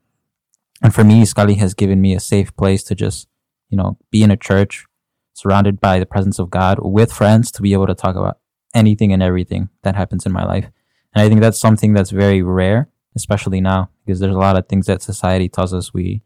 And 0.82 0.92
for 0.92 1.04
me, 1.04 1.22
Iskali 1.22 1.56
has 1.58 1.72
given 1.72 2.00
me 2.00 2.12
a 2.12 2.20
safe 2.20 2.54
place 2.56 2.82
to 2.84 2.96
just, 2.96 3.28
you 3.68 3.78
know, 3.78 3.96
be 4.10 4.24
in 4.24 4.32
a 4.32 4.36
church 4.36 4.86
surrounded 5.32 5.80
by 5.80 6.00
the 6.00 6.06
presence 6.06 6.40
of 6.40 6.50
God 6.50 6.80
with 6.82 7.12
friends 7.12 7.52
to 7.52 7.62
be 7.62 7.72
able 7.74 7.86
to 7.86 7.94
talk 7.94 8.16
about 8.16 8.38
anything 8.74 9.12
and 9.12 9.22
everything 9.22 9.68
that 9.82 9.94
happens 9.94 10.26
in 10.26 10.32
my 10.32 10.44
life. 10.44 10.68
And 11.14 11.22
I 11.22 11.28
think 11.28 11.40
that's 11.40 11.60
something 11.60 11.92
that's 11.92 12.10
very 12.10 12.42
rare, 12.42 12.88
especially 13.14 13.60
now, 13.60 13.90
because 14.04 14.18
there's 14.18 14.34
a 14.34 14.38
lot 14.38 14.56
of 14.56 14.68
things 14.68 14.86
that 14.86 15.00
society 15.00 15.48
tells 15.48 15.72
us 15.72 15.94
we 15.94 16.22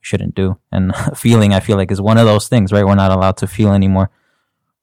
shouldn't 0.00 0.34
do. 0.34 0.58
And 0.72 0.94
feeling, 1.16 1.52
I 1.52 1.60
feel 1.60 1.76
like, 1.76 1.90
is 1.90 2.00
one 2.00 2.18
of 2.18 2.26
those 2.26 2.48
things, 2.48 2.72
right? 2.72 2.84
We're 2.84 2.94
not 2.94 3.10
allowed 3.10 3.36
to 3.38 3.46
feel 3.46 3.72
anymore. 3.72 4.10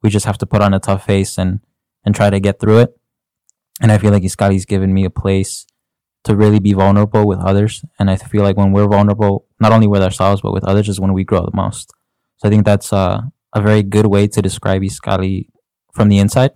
We 0.01 0.10
just 0.10 0.25
have 0.25 0.38
to 0.39 0.45
put 0.45 0.62
on 0.62 0.74
a 0.74 0.79
tough 0.79 1.05
face 1.05 1.38
and 1.38 1.62
and 2.05 2.13
try 2.13 2.29
to 2.29 2.39
get 2.39 2.60
through 2.60 2.79
it. 2.79 3.00
And 3.81 3.91
I 3.91 3.98
feel 3.98 4.12
like 4.12 4.24
Iskali's 4.24 4.65
given 4.65 4.93
me 4.93 5.05
a 5.05 5.10
place 5.10 5.65
to 6.24 6.36
really 6.36 6.60
be 6.60 6.74
vulnerable 6.74 7.27
with 7.27 7.39
others. 7.39 7.84
And 8.00 8.10
I 8.10 8.15
feel 8.15 8.43
like 8.43 8.57
when 8.57 8.72
we're 8.72 8.88
vulnerable, 8.88 9.45
not 9.60 9.72
only 9.72 9.88
with 9.88 10.01
ourselves 10.01 10.41
but 10.41 10.53
with 10.53 10.63
others, 10.63 10.88
is 10.88 11.00
when 11.00 11.13
we 11.13 11.24
grow 11.24 11.43
the 11.43 11.55
most. 11.55 11.91
So 12.38 12.48
I 12.48 12.51
think 12.51 12.65
that's 12.65 12.93
uh, 12.93 13.22
a 13.53 13.62
very 13.62 13.84
good 13.84 14.07
way 14.07 14.27
to 14.27 14.41
describe 14.41 14.81
Iskali 14.81 15.50
from 15.93 16.10
the 16.10 16.19
inside. 16.19 16.51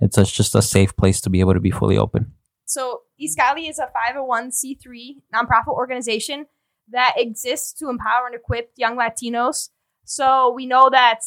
It's 0.00 0.18
a, 0.18 0.24
just 0.24 0.54
a 0.54 0.62
safe 0.62 0.96
place 0.96 1.20
to 1.22 1.30
be 1.30 1.40
able 1.40 1.54
to 1.54 1.60
be 1.60 1.70
fully 1.70 1.96
open. 1.96 2.32
So 2.64 3.02
Iskali 3.20 3.68
is 3.68 3.78
a 3.78 3.88
501c3 3.96 5.16
nonprofit 5.34 5.68
organization 5.72 6.46
that 6.90 7.14
exists 7.16 7.72
to 7.74 7.88
empower 7.88 8.26
and 8.26 8.34
equip 8.34 8.72
young 8.76 8.96
Latinos. 8.96 9.70
So 10.04 10.52
we 10.52 10.66
know 10.66 10.88
that 10.90 11.20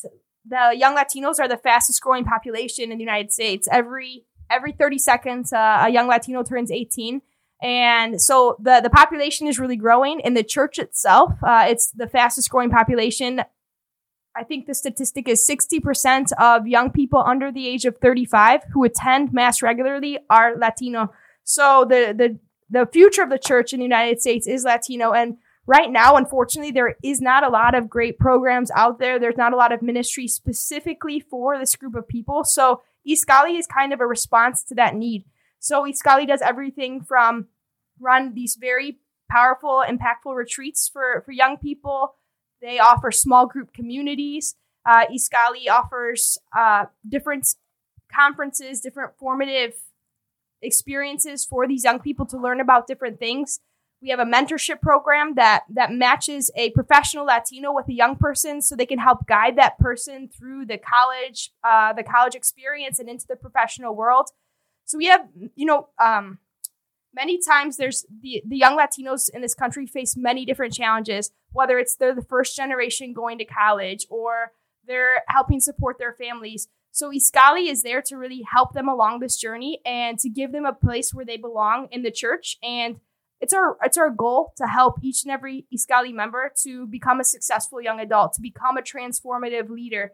the 0.48 0.74
young 0.76 0.96
Latinos 0.96 1.40
are 1.40 1.48
the 1.48 1.58
fastest 1.58 2.02
growing 2.02 2.26
population 2.26 2.92
in 2.92 2.98
the 2.98 3.04
United 3.04 3.32
States. 3.32 3.68
Every 3.72 4.26
every 4.50 4.72
30 4.72 4.98
seconds, 4.98 5.54
uh, 5.54 5.84
a 5.86 5.90
young 5.90 6.08
Latino 6.08 6.44
turns 6.44 6.72
18. 6.72 7.22
And 7.62 8.22
so 8.22 8.56
the, 8.60 8.80
the 8.82 8.90
population 8.90 9.48
is 9.48 9.60
really 9.60 9.76
growing. 9.76 10.22
In 10.22 10.34
the 10.34 10.44
church 10.44 10.80
itself, 10.80 11.34
uh, 11.44 11.66
it's 11.68 11.92
the 11.92 12.08
fastest 12.08 12.50
growing 12.50 12.70
population. 12.70 13.44
I 14.36 14.44
think 14.44 14.66
the 14.66 14.74
statistic 14.74 15.28
is 15.28 15.48
60% 15.48 16.32
of 16.40 16.68
young 16.68 16.92
people 16.92 17.20
under 17.20 17.52
the 17.52 17.68
age 17.68 17.86
of 17.86 17.98
35 17.98 18.62
who 18.74 18.84
attend 18.86 19.34
Mass 19.34 19.62
regularly 19.62 20.20
are 20.30 20.56
Latino. 20.56 21.12
So 21.44 21.86
the, 21.88 22.14
the, 22.18 22.40
the 22.70 22.86
future 22.92 23.24
of 23.24 23.30
the 23.30 23.40
church 23.40 23.74
in 23.74 23.80
the 23.80 23.86
United 23.86 24.22
States 24.22 24.48
is 24.48 24.64
Latino. 24.64 25.12
And 25.12 25.38
right 25.70 25.92
now, 25.92 26.16
unfortunately, 26.16 26.72
there 26.72 26.96
is 27.04 27.22
not 27.22 27.44
a 27.44 27.50
lot 27.50 27.76
of 27.76 27.88
great 27.88 28.18
programs 28.18 28.72
out 28.72 28.98
there. 28.98 29.20
There's 29.20 29.38
not 29.38 29.54
a 29.54 29.56
lot 29.56 29.72
of 29.72 29.84
ministry 29.84 30.28
specifically 30.28 31.20
for 31.20 31.60
this 31.60 31.76
group 31.76 31.94
of 31.94 32.08
people. 32.08 32.44
So 32.44 32.82
Iskali 33.08 33.60
is 33.60 33.68
kind 33.68 33.94
of 33.94 34.02
a 34.02 34.08
response 34.08 34.64
to 34.64 34.76
that 34.76 34.96
need. 34.96 35.26
So 35.60 35.84
Iskali 35.84 36.28
does 36.28 36.42
everything 36.42 37.02
from 37.04 37.50
run 38.00 38.34
these 38.34 38.58
very 38.60 38.98
powerful, 39.30 39.84
impactful 39.88 40.36
retreats 40.36 40.90
for, 40.92 41.22
for 41.24 41.32
young 41.32 41.56
people. 41.58 42.16
They 42.64 42.80
offer 42.80 43.12
small 43.12 43.46
group 43.46 43.72
communities. 43.72 44.56
Uh, 44.88 45.06
Iskali 45.06 45.70
offers 45.70 46.40
uh, 46.58 46.86
different 47.08 47.48
conferences, 48.12 48.82
different 48.82 49.12
formative 49.20 49.76
experiences 50.64 51.46
for 51.46 51.68
these 51.68 51.84
young 51.84 52.00
people 52.00 52.26
to 52.26 52.38
learn 52.38 52.60
about 52.60 52.88
different 52.88 53.20
things. 53.20 53.60
We 54.02 54.10
have 54.10 54.20
a 54.20 54.26
mentorship 54.26 54.82
program 54.82 55.36
that 55.36 55.64
that 55.74 55.92
matches 55.92 56.50
a 56.56 56.72
professional 56.72 57.26
Latino 57.26 57.74
with 57.74 57.90
a 57.90 57.94
young 57.94 58.16
person, 58.16 58.62
so 58.62 58.76
they 58.76 58.86
can 58.86 59.00
help 59.00 59.28
guide 59.28 59.58
that 59.58 59.78
person 59.78 60.30
through 60.30 60.68
the 60.68 60.78
college, 60.78 61.52
uh, 61.64 61.92
the 61.94 62.04
college 62.04 62.36
experience, 62.36 63.00
and 63.00 63.10
into 63.10 63.26
the 63.28 63.36
professional 63.36 63.96
world. 63.96 64.30
So 64.86 64.98
we 64.98 65.08
have, 65.08 65.28
you 65.56 65.66
know, 65.66 65.90
um, 66.02 66.40
many 67.14 67.40
times 67.46 67.78
there's 67.78 68.06
the 68.22 68.42
the 68.48 68.58
young 68.58 68.78
Latinos 68.78 69.30
in 69.34 69.42
this 69.42 69.54
country 69.54 69.86
face 69.86 70.16
many 70.16 70.46
different 70.46 70.74
challenges, 70.74 71.32
whether 71.52 71.78
it's 71.78 71.96
they're 71.96 72.16
the 72.16 72.22
first 72.22 72.56
generation 72.56 73.14
going 73.14 73.38
to 73.40 73.46
college 73.46 74.06
or 74.10 74.54
they're 74.88 75.24
helping 75.28 75.60
support 75.60 75.98
their 76.00 76.14
families. 76.14 76.70
So 76.92 77.12
Iskali 77.12 77.70
is 77.70 77.84
there 77.84 78.02
to 78.04 78.16
really 78.16 78.44
help 78.52 78.74
them 78.74 78.90
along 78.90 79.20
this 79.20 79.38
journey 79.38 79.80
and 79.86 80.18
to 80.20 80.30
give 80.30 80.52
them 80.52 80.66
a 80.66 80.74
place 80.74 81.14
where 81.14 81.26
they 81.26 81.38
belong 81.38 81.88
in 81.92 82.02
the 82.02 82.12
church 82.12 82.58
and 82.64 83.00
it's 83.42 83.54
our 83.54 83.78
it's 83.84 83.98
our 83.98 84.10
goal 84.10 84.54
to 84.58 84.68
help 84.68 84.96
each 85.02 85.24
and 85.24 85.32
every 85.32 85.66
Iskali 85.74 86.14
member 86.14 86.52
to 86.64 86.86
become 86.88 87.20
a 87.20 87.24
successful 87.24 87.82
young 87.82 88.00
adult, 88.00 88.34
to 88.34 88.42
become 88.42 88.78
a 88.78 88.82
transformative 88.82 89.70
leader. 89.70 90.12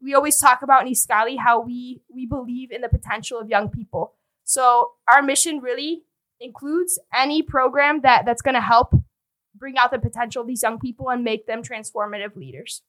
We 0.00 0.14
always 0.14 0.38
talk 0.38 0.62
about 0.62 0.86
in 0.86 0.92
Iskali 0.92 1.38
how 1.38 1.60
we 1.60 2.00
we 2.12 2.26
believe 2.26 2.70
in 2.70 2.80
the 2.80 2.88
potential 2.88 3.38
of 3.38 3.48
young 3.48 3.68
people. 3.68 4.14
So 4.44 4.92
our 5.08 5.22
mission 5.22 5.60
really 5.60 6.02
includes 6.40 6.98
any 7.14 7.42
program 7.42 8.02
that 8.02 8.24
that's 8.24 8.42
going 8.42 8.54
to 8.54 8.60
help 8.60 8.94
bring 9.54 9.78
out 9.78 9.90
the 9.90 9.98
potential 9.98 10.42
of 10.42 10.48
these 10.48 10.62
young 10.62 10.78
people 10.78 11.08
and 11.08 11.24
make 11.24 11.46
them 11.46 11.62
transformative 11.62 12.36
leaders. 12.36 12.82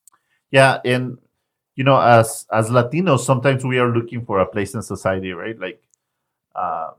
Yeah, 0.52 0.80
and 0.84 1.18
you 1.76 1.84
know, 1.84 2.00
as 2.00 2.46
as 2.52 2.70
Latinos, 2.70 3.20
sometimes 3.20 3.64
we 3.64 3.78
are 3.78 3.94
looking 3.94 4.26
for 4.26 4.40
a 4.40 4.46
place 4.46 4.74
in 4.74 4.82
society, 4.82 5.32
right? 5.32 5.58
Like, 5.60 5.82
uh, 6.56 6.92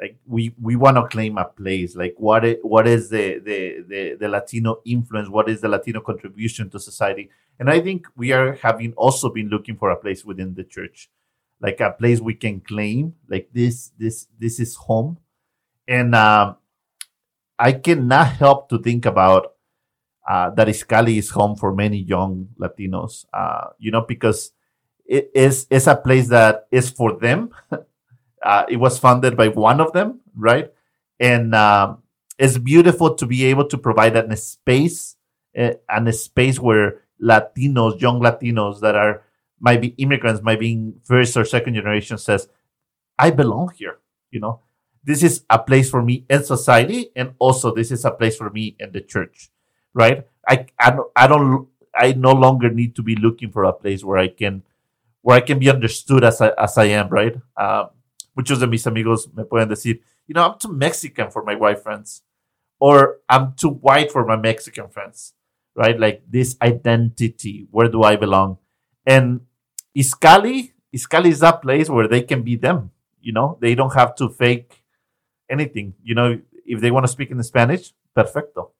like 0.00 0.16
we 0.26 0.54
we 0.60 0.76
want 0.76 0.96
to 0.96 1.06
claim 1.08 1.38
a 1.38 1.44
place 1.44 1.96
like 1.96 2.14
what 2.18 2.44
is, 2.44 2.56
what 2.62 2.86
is 2.86 3.10
the, 3.10 3.38
the 3.38 3.84
the 3.88 4.16
the 4.20 4.28
latino 4.28 4.80
influence? 4.84 5.28
What 5.28 5.48
is 5.48 5.60
the 5.60 5.68
latino 5.68 6.00
contribution 6.00 6.70
to 6.70 6.78
society? 6.78 7.30
And 7.58 7.68
i 7.68 7.80
think 7.80 8.06
we 8.16 8.32
are 8.32 8.52
having 8.54 8.92
also 8.92 9.28
been 9.30 9.48
looking 9.48 9.76
for 9.76 9.90
a 9.90 9.96
place 9.96 10.24
within 10.24 10.54
the 10.54 10.64
church 10.64 11.10
like 11.60 11.80
a 11.80 11.90
place 11.90 12.20
we 12.20 12.34
can 12.34 12.60
claim 12.60 13.14
like 13.28 13.48
this 13.52 13.90
this 13.98 14.26
this 14.38 14.60
is 14.60 14.76
home. 14.76 15.18
And 15.86 16.14
um, 16.14 16.56
i 17.58 17.72
cannot 17.72 18.28
help 18.34 18.68
to 18.68 18.78
think 18.78 19.06
about 19.06 19.54
uh, 20.28 20.50
that 20.50 20.68
Iskali 20.68 21.16
is 21.16 21.30
home 21.30 21.56
for 21.56 21.74
many 21.74 21.96
young 21.96 22.48
Latinos, 22.60 23.24
uh, 23.32 23.68
you 23.78 23.90
know, 23.90 24.02
because 24.02 24.52
it 25.06 25.30
is 25.34 25.66
it's 25.70 25.86
a 25.86 25.96
place 25.96 26.28
that 26.28 26.66
is 26.70 26.90
for 26.90 27.18
them 27.18 27.50
Uh, 28.42 28.64
it 28.68 28.76
was 28.76 28.98
funded 28.98 29.36
by 29.36 29.48
one 29.48 29.80
of 29.80 29.92
them, 29.92 30.20
right? 30.36 30.72
And 31.18 31.54
uh, 31.54 31.96
it's 32.38 32.58
beautiful 32.58 33.14
to 33.14 33.26
be 33.26 33.44
able 33.46 33.66
to 33.66 33.78
provide 33.78 34.16
a 34.16 34.36
space, 34.36 35.16
uh, 35.56 35.72
and 35.88 36.08
a 36.08 36.12
space 36.12 36.58
where 36.58 37.02
Latinos, 37.20 38.00
young 38.00 38.20
Latinos 38.20 38.80
that 38.80 38.94
are 38.94 39.22
might 39.60 39.80
be 39.80 39.88
immigrants, 39.98 40.40
might 40.42 40.60
be 40.60 40.92
first 41.02 41.36
or 41.36 41.44
second 41.44 41.74
generation, 41.74 42.16
says, 42.16 42.48
"I 43.18 43.30
belong 43.30 43.72
here." 43.74 43.98
You 44.30 44.40
know, 44.40 44.60
this 45.02 45.22
is 45.22 45.42
a 45.50 45.58
place 45.58 45.90
for 45.90 46.02
me 46.02 46.24
in 46.30 46.44
society, 46.44 47.10
and 47.16 47.34
also 47.38 47.74
this 47.74 47.90
is 47.90 48.04
a 48.04 48.12
place 48.12 48.36
for 48.36 48.50
me 48.50 48.76
in 48.78 48.92
the 48.92 49.00
church, 49.00 49.50
right? 49.94 50.26
I 50.46 50.66
I 50.78 50.90
don't 50.90 51.10
I, 51.16 51.26
don't, 51.26 51.68
I 51.94 52.12
no 52.12 52.32
longer 52.32 52.70
need 52.70 52.94
to 52.96 53.02
be 53.02 53.16
looking 53.16 53.50
for 53.50 53.64
a 53.64 53.72
place 53.72 54.04
where 54.04 54.18
I 54.18 54.28
can 54.28 54.62
where 55.22 55.36
I 55.36 55.40
can 55.40 55.58
be 55.58 55.68
understood 55.68 56.22
as 56.24 56.40
I, 56.40 56.52
as 56.56 56.78
I 56.78 56.84
am, 56.84 57.08
right? 57.08 57.34
Um, 57.56 57.90
muchos 58.38 58.60
de 58.60 58.68
mis 58.68 58.86
amigos 58.86 59.28
me 59.34 59.44
pueden 59.44 59.68
decir, 59.68 60.00
you 60.28 60.34
know, 60.34 60.44
I'm 60.44 60.58
too 60.58 60.72
Mexican 60.72 61.28
for 61.32 61.42
my 61.42 61.56
white 61.56 61.82
friends, 61.82 62.22
or 62.78 63.18
I'm 63.28 63.54
too 63.54 63.70
white 63.70 64.12
for 64.12 64.24
my 64.24 64.36
Mexican 64.36 64.88
friends, 64.88 65.34
right? 65.74 65.98
Like 65.98 66.22
this 66.30 66.56
identity, 66.62 67.66
where 67.72 67.88
do 67.88 68.04
I 68.04 68.14
belong? 68.14 68.58
And 69.04 69.40
Iskali, 69.96 70.72
Iskali 70.94 71.30
is 71.30 71.40
that 71.40 71.62
place 71.62 71.90
where 71.90 72.06
they 72.06 72.22
can 72.22 72.42
be 72.42 72.54
them, 72.54 72.92
you 73.20 73.32
know, 73.32 73.58
they 73.60 73.74
don't 73.74 73.94
have 73.94 74.14
to 74.16 74.28
fake 74.28 74.84
anything. 75.50 75.94
You 76.04 76.14
know, 76.14 76.38
if 76.64 76.80
they 76.80 76.92
want 76.92 77.06
to 77.06 77.12
speak 77.12 77.32
in 77.32 77.42
Spanish, 77.42 77.92
perfecto. 78.14 78.70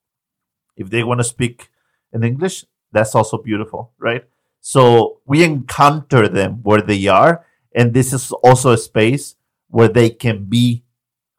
If 0.77 0.88
they 0.88 1.03
want 1.03 1.19
to 1.19 1.25
speak 1.25 1.69
in 2.12 2.23
English, 2.23 2.65
that's 2.93 3.17
also 3.17 3.38
beautiful, 3.38 3.91
right? 3.99 4.25
So 4.61 5.21
we 5.27 5.43
encounter 5.43 6.29
them 6.29 6.61
where 6.62 6.81
they 6.81 7.09
are, 7.09 7.45
and 7.75 7.93
this 7.93 8.12
is 8.12 8.31
also 8.31 8.71
a 8.71 8.79
space 8.79 9.35
where 9.69 9.89
they 9.89 10.11
can 10.11 10.45
be 10.45 10.85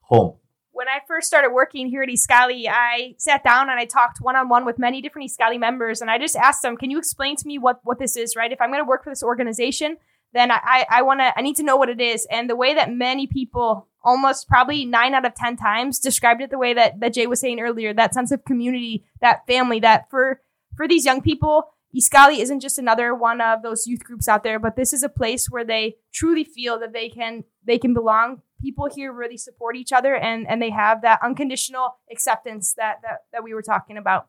home? 0.01 0.35
When 0.71 0.87
I 0.87 0.99
first 1.07 1.27
started 1.27 1.51
working 1.51 1.87
here 1.87 2.03
at 2.03 2.09
Iskali, 2.09 2.67
I 2.69 3.15
sat 3.17 3.43
down 3.43 3.69
and 3.69 3.79
I 3.79 3.85
talked 3.85 4.19
one 4.21 4.37
on 4.37 4.47
one 4.47 4.65
with 4.65 4.79
many 4.79 5.01
different 5.01 5.29
Iskali 5.29 5.59
members, 5.59 5.99
and 6.01 6.09
I 6.09 6.17
just 6.17 6.37
asked 6.37 6.61
them, 6.61 6.77
"Can 6.77 6.89
you 6.89 6.97
explain 6.97 7.35
to 7.35 7.47
me 7.47 7.57
what 7.57 7.81
what 7.83 7.99
this 7.99 8.15
is? 8.15 8.35
Right? 8.35 8.51
If 8.51 8.61
I'm 8.61 8.69
going 8.69 8.83
to 8.83 8.87
work 8.87 9.03
for 9.03 9.09
this 9.09 9.23
organization, 9.23 9.97
then 10.31 10.51
I 10.51 10.85
I, 10.89 11.01
want 11.01 11.19
to 11.19 11.37
I 11.37 11.41
need 11.41 11.57
to 11.57 11.63
know 11.63 11.75
what 11.75 11.89
it 11.89 11.99
is." 11.99 12.25
And 12.31 12.49
the 12.49 12.55
way 12.55 12.73
that 12.73 12.93
many 12.93 13.27
people, 13.27 13.87
almost 14.05 14.47
probably 14.47 14.85
nine 14.85 15.13
out 15.13 15.25
of 15.25 15.35
ten 15.35 15.57
times, 15.57 15.99
described 15.99 16.41
it 16.41 16.49
the 16.49 16.57
way 16.57 16.73
that 16.73 17.01
that 17.01 17.13
Jay 17.13 17.27
was 17.27 17.41
saying 17.41 17.59
earlier, 17.59 17.93
that 17.93 18.13
sense 18.13 18.31
of 18.31 18.45
community, 18.45 19.03
that 19.19 19.45
family, 19.47 19.81
that 19.81 20.09
for 20.09 20.41
for 20.77 20.87
these 20.87 21.03
young 21.03 21.21
people, 21.21 21.73
Iskali 21.95 22.39
isn't 22.39 22.59
just 22.59 22.77
another 22.77 23.15
one 23.15 23.41
of 23.41 23.63
those 23.63 23.87
youth 23.87 24.03
groups 24.03 24.27
out 24.27 24.43
there, 24.43 24.59
but 24.59 24.75
this 24.75 24.93
is 24.93 25.01
a 25.01 25.09
place 25.09 25.49
where 25.49 25.65
they 25.65 25.95
truly 26.13 26.43
feel 26.43 26.79
that 26.79 26.93
they 26.93 27.09
can 27.09 27.43
they 27.65 27.79
can 27.79 27.93
belong. 27.93 28.41
People 28.61 28.89
here 28.93 29.11
really 29.11 29.37
support 29.37 29.75
each 29.75 29.91
other 29.91 30.15
and 30.15 30.47
and 30.47 30.61
they 30.61 30.69
have 30.69 31.01
that 31.01 31.19
unconditional 31.23 31.97
acceptance 32.11 32.73
that 32.73 32.97
that, 33.01 33.19
that 33.31 33.43
we 33.43 33.53
were 33.53 33.63
talking 33.63 33.97
about. 33.97 34.27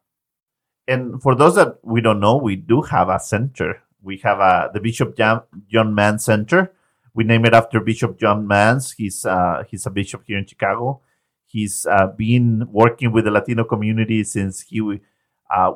And 0.88 1.22
for 1.22 1.34
those 1.34 1.54
that 1.56 1.78
we 1.82 2.00
don't 2.00 2.20
know, 2.20 2.36
we 2.36 2.56
do 2.56 2.82
have 2.82 3.08
a 3.10 3.20
center. 3.20 3.82
We 4.02 4.18
have 4.18 4.40
a 4.40 4.70
the 4.72 4.80
Bishop 4.80 5.16
John, 5.16 5.94
Manz 5.94 6.24
Center. 6.24 6.72
We 7.12 7.24
name 7.24 7.44
it 7.44 7.52
after 7.52 7.80
Bishop 7.80 8.18
John 8.18 8.46
Manz. 8.46 8.92
He's 8.92 9.26
uh, 9.26 9.64
he's 9.68 9.84
a 9.84 9.90
bishop 9.90 10.22
here 10.26 10.38
in 10.38 10.46
Chicago. 10.46 11.02
He's 11.44 11.84
uh, 11.84 12.06
been 12.06 12.68
working 12.70 13.12
with 13.12 13.24
the 13.24 13.32
Latino 13.32 13.64
community 13.64 14.24
since 14.24 14.62
he 14.62 14.80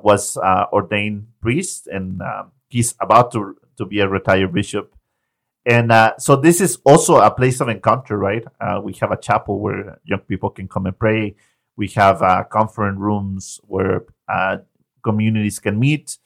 was 0.02 0.36
uh, 0.36 0.66
ordained 0.72 1.26
priest, 1.40 1.86
and 1.86 2.22
um, 2.22 2.52
he's 2.68 2.94
about 3.00 3.32
to 3.32 3.56
to 3.76 3.84
be 3.84 4.00
a 4.00 4.08
retired 4.08 4.52
bishop. 4.52 4.94
And 5.66 5.90
uh, 5.90 6.14
so 6.18 6.36
this 6.36 6.60
is 6.60 6.78
also 6.84 7.16
a 7.16 7.30
place 7.30 7.60
of 7.60 7.68
encounter, 7.68 8.18
right? 8.18 8.44
Uh, 8.60 8.80
we 8.84 8.92
have 9.00 9.10
a 9.10 9.16
chapel 9.16 9.60
where 9.60 9.98
young 10.04 10.20
people 10.20 10.50
can 10.50 10.68
come 10.68 10.86
and 10.86 10.98
pray. 10.98 11.34
We 11.76 11.88
have 11.88 12.22
uh, 12.22 12.44
conference 12.44 12.98
rooms 12.98 13.60
where 13.64 14.04
uh, 14.28 14.58
communities 15.02 15.58
can 15.58 15.78
meet. 15.78 16.18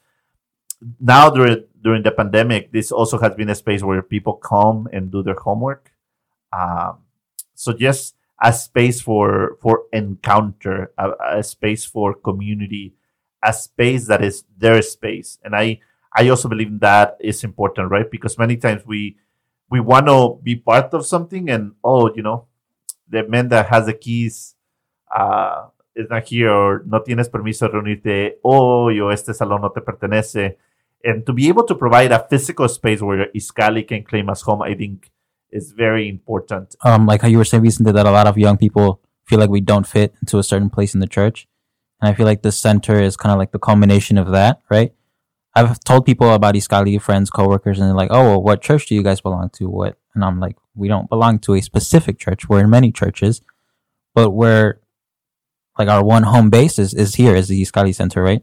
Now 1.00 1.30
during 1.30 1.64
during 1.80 2.02
the 2.02 2.10
pandemic, 2.10 2.72
this 2.72 2.90
also 2.90 3.18
has 3.18 3.34
been 3.34 3.48
a 3.48 3.54
space 3.54 3.82
where 3.82 4.02
people 4.02 4.34
come 4.34 4.88
and 4.92 5.10
do 5.10 5.22
their 5.22 5.38
homework. 5.38 5.92
Um, 6.52 6.98
so 7.54 7.72
just 7.72 8.14
a 8.42 8.52
space 8.52 9.00
for 9.00 9.56
for 9.60 9.84
encounter, 9.92 10.92
a, 10.98 11.38
a 11.38 11.42
space 11.42 11.84
for 11.84 12.14
community, 12.14 12.94
a 13.42 13.52
space 13.52 14.06
that 14.06 14.22
is 14.22 14.44
their 14.56 14.82
space. 14.82 15.38
And 15.44 15.54
I 15.54 15.80
I 16.14 16.28
also 16.28 16.48
believe 16.48 16.80
that 16.80 17.16
is 17.20 17.44
important, 17.44 17.90
right? 17.90 18.10
Because 18.10 18.38
many 18.38 18.56
times 18.56 18.82
we 18.86 19.16
we 19.70 19.80
want 19.80 20.06
to 20.06 20.40
be 20.42 20.56
part 20.56 20.94
of 20.94 21.06
something 21.06 21.50
and 21.50 21.72
oh, 21.84 22.12
you 22.14 22.22
know, 22.22 22.46
the 23.08 23.26
man 23.28 23.48
that 23.48 23.66
has 23.68 23.86
the 23.86 23.94
keys 23.94 24.54
uh, 25.14 25.66
is 25.94 26.08
not 26.10 26.26
here 26.28 26.50
or 26.50 26.82
no 26.86 27.00
tienes 27.00 27.28
permiso 27.28 27.68
de 27.68 27.72
reunirte 27.72 28.38
hoy 28.42 29.00
o 29.00 29.10
este 29.10 29.34
salón 29.34 29.62
no 29.62 29.70
te 29.70 29.80
pertenece. 29.80 30.56
And 31.04 31.24
to 31.26 31.32
be 31.32 31.48
able 31.48 31.64
to 31.64 31.74
provide 31.74 32.12
a 32.12 32.26
physical 32.28 32.68
space 32.68 33.00
where 33.00 33.30
Iskali 33.34 33.86
can 33.86 34.02
claim 34.02 34.28
as 34.30 34.42
home, 34.42 34.62
I 34.62 34.74
think 34.74 35.10
is 35.50 35.72
very 35.72 36.08
important. 36.08 36.74
Um, 36.84 37.06
like 37.06 37.22
how 37.22 37.28
you 37.28 37.38
were 37.38 37.44
saying 37.44 37.62
recently 37.62 37.92
that 37.92 38.06
a 38.06 38.10
lot 38.10 38.26
of 38.26 38.36
young 38.36 38.56
people 38.56 39.00
feel 39.24 39.38
like 39.38 39.50
we 39.50 39.60
don't 39.60 39.86
fit 39.86 40.14
into 40.20 40.38
a 40.38 40.42
certain 40.42 40.70
place 40.70 40.94
in 40.94 41.00
the 41.00 41.06
church, 41.06 41.47
and 42.00 42.08
I 42.08 42.14
feel 42.14 42.26
like 42.26 42.42
the 42.42 42.52
center 42.52 43.00
is 43.00 43.16
kind 43.16 43.32
of 43.32 43.38
like 43.38 43.52
the 43.52 43.58
culmination 43.58 44.18
of 44.18 44.30
that, 44.32 44.60
right? 44.70 44.92
I've 45.54 45.80
told 45.80 46.06
people 46.06 46.32
about 46.32 46.54
Iskali, 46.54 47.00
friends, 47.00 47.30
coworkers, 47.30 47.78
and 47.78 47.88
they're 47.88 47.96
like, 47.96 48.10
"Oh, 48.12 48.22
well, 48.22 48.42
what 48.42 48.62
church 48.62 48.86
do 48.86 48.94
you 48.94 49.02
guys 49.02 49.20
belong 49.20 49.50
to?" 49.54 49.68
What? 49.68 49.98
And 50.14 50.24
I'm 50.24 50.38
like, 50.38 50.56
"We 50.74 50.88
don't 50.88 51.08
belong 51.08 51.40
to 51.40 51.54
a 51.54 51.60
specific 51.60 52.18
church. 52.18 52.48
We're 52.48 52.60
in 52.60 52.70
many 52.70 52.92
churches, 52.92 53.40
but 54.14 54.30
we're 54.30 54.80
like 55.78 55.88
our 55.88 56.04
one 56.04 56.24
home 56.24 56.50
base 56.50 56.78
is, 56.78 56.94
is 56.94 57.16
here, 57.16 57.34
is 57.34 57.48
the 57.48 57.60
Iskali 57.60 57.94
Center, 57.94 58.22
right?" 58.22 58.42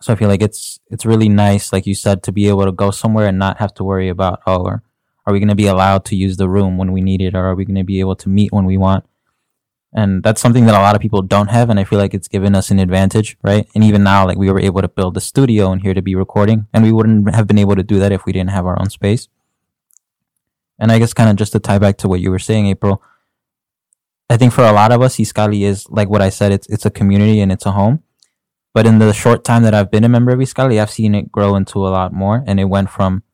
So 0.00 0.12
I 0.12 0.16
feel 0.16 0.28
like 0.28 0.42
it's 0.42 0.80
it's 0.90 1.06
really 1.06 1.28
nice, 1.28 1.72
like 1.72 1.86
you 1.86 1.94
said, 1.94 2.22
to 2.24 2.32
be 2.32 2.48
able 2.48 2.64
to 2.64 2.72
go 2.72 2.90
somewhere 2.90 3.26
and 3.26 3.38
not 3.38 3.58
have 3.58 3.74
to 3.74 3.84
worry 3.84 4.08
about, 4.08 4.40
oh, 4.46 4.64
are, 4.64 4.82
are 5.26 5.32
we 5.32 5.40
going 5.40 5.48
to 5.48 5.54
be 5.54 5.66
allowed 5.66 6.04
to 6.06 6.16
use 6.16 6.36
the 6.36 6.48
room 6.48 6.78
when 6.78 6.92
we 6.92 7.00
need 7.00 7.20
it, 7.20 7.34
or 7.34 7.44
are 7.44 7.54
we 7.54 7.64
going 7.64 7.76
to 7.76 7.84
be 7.84 8.00
able 8.00 8.16
to 8.16 8.28
meet 8.28 8.52
when 8.52 8.64
we 8.64 8.76
want? 8.76 9.04
And 9.98 10.22
that's 10.22 10.40
something 10.40 10.66
that 10.66 10.76
a 10.76 10.84
lot 10.86 10.94
of 10.94 11.00
people 11.00 11.22
don't 11.22 11.48
have, 11.48 11.70
and 11.70 11.80
I 11.80 11.82
feel 11.82 11.98
like 11.98 12.14
it's 12.14 12.28
given 12.28 12.54
us 12.54 12.70
an 12.70 12.78
advantage, 12.78 13.36
right? 13.42 13.66
And 13.74 13.82
even 13.82 14.04
now, 14.04 14.24
like 14.26 14.38
we 14.38 14.48
were 14.48 14.60
able 14.60 14.80
to 14.80 14.86
build 14.86 15.16
a 15.16 15.20
studio 15.20 15.72
in 15.72 15.80
here 15.80 15.92
to 15.92 16.00
be 16.00 16.14
recording, 16.14 16.68
and 16.72 16.84
we 16.84 16.92
wouldn't 16.92 17.34
have 17.34 17.48
been 17.48 17.58
able 17.58 17.74
to 17.74 17.82
do 17.82 17.98
that 17.98 18.12
if 18.12 18.24
we 18.24 18.32
didn't 18.32 18.50
have 18.50 18.64
our 18.64 18.78
own 18.78 18.90
space. 18.90 19.26
And 20.78 20.92
I 20.92 21.00
guess 21.00 21.12
kind 21.12 21.28
of 21.28 21.34
just 21.34 21.50
to 21.54 21.58
tie 21.58 21.80
back 21.80 21.96
to 21.98 22.08
what 22.08 22.20
you 22.20 22.30
were 22.30 22.38
saying, 22.38 22.68
April, 22.68 23.02
I 24.30 24.36
think 24.36 24.52
for 24.52 24.62
a 24.62 24.70
lot 24.70 24.92
of 24.92 25.02
us, 25.02 25.16
Iskali 25.16 25.62
is 25.62 25.90
like 25.90 26.08
what 26.08 26.22
I 26.22 26.28
said, 26.28 26.52
it's 26.52 26.68
it's 26.68 26.86
a 26.86 26.90
community 26.90 27.40
and 27.40 27.50
it's 27.50 27.66
a 27.66 27.72
home. 27.72 28.04
But 28.74 28.86
in 28.86 29.00
the 29.00 29.12
short 29.12 29.42
time 29.42 29.64
that 29.64 29.74
I've 29.74 29.90
been 29.90 30.04
a 30.04 30.08
member 30.08 30.30
of 30.30 30.38
Iskali, 30.38 30.80
I've 30.80 30.92
seen 30.92 31.16
it 31.16 31.32
grow 31.32 31.56
into 31.56 31.84
a 31.84 31.90
lot 31.90 32.12
more. 32.12 32.44
And 32.46 32.60
it 32.60 32.66
went 32.66 32.90
from 32.90 33.24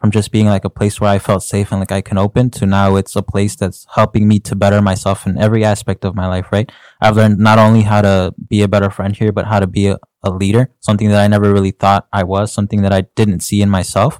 from 0.00 0.10
just 0.10 0.32
being 0.32 0.46
like 0.46 0.64
a 0.64 0.70
place 0.70 0.98
where 1.00 1.10
I 1.10 1.18
felt 1.18 1.42
safe 1.42 1.70
and 1.70 1.80
like 1.80 1.92
I 1.92 2.00
can 2.00 2.16
open 2.16 2.48
to 2.52 2.64
now 2.64 2.96
it's 2.96 3.16
a 3.16 3.22
place 3.22 3.54
that's 3.54 3.86
helping 3.94 4.26
me 4.26 4.40
to 4.40 4.56
better 4.56 4.80
myself 4.80 5.26
in 5.26 5.36
every 5.36 5.62
aspect 5.62 6.04
of 6.06 6.14
my 6.14 6.26
life, 6.26 6.46
right? 6.50 6.72
I've 7.02 7.16
learned 7.16 7.38
not 7.38 7.58
only 7.58 7.82
how 7.82 8.00
to 8.00 8.34
be 8.48 8.62
a 8.62 8.68
better 8.68 8.88
friend 8.88 9.14
here, 9.14 9.30
but 9.30 9.46
how 9.46 9.60
to 9.60 9.66
be 9.66 9.88
a, 9.88 9.98
a 10.22 10.30
leader, 10.30 10.70
something 10.80 11.10
that 11.10 11.20
I 11.20 11.28
never 11.28 11.52
really 11.52 11.70
thought 11.70 12.08
I 12.12 12.24
was, 12.24 12.50
something 12.50 12.80
that 12.80 12.92
I 12.92 13.02
didn't 13.14 13.40
see 13.40 13.60
in 13.60 13.68
myself. 13.68 14.18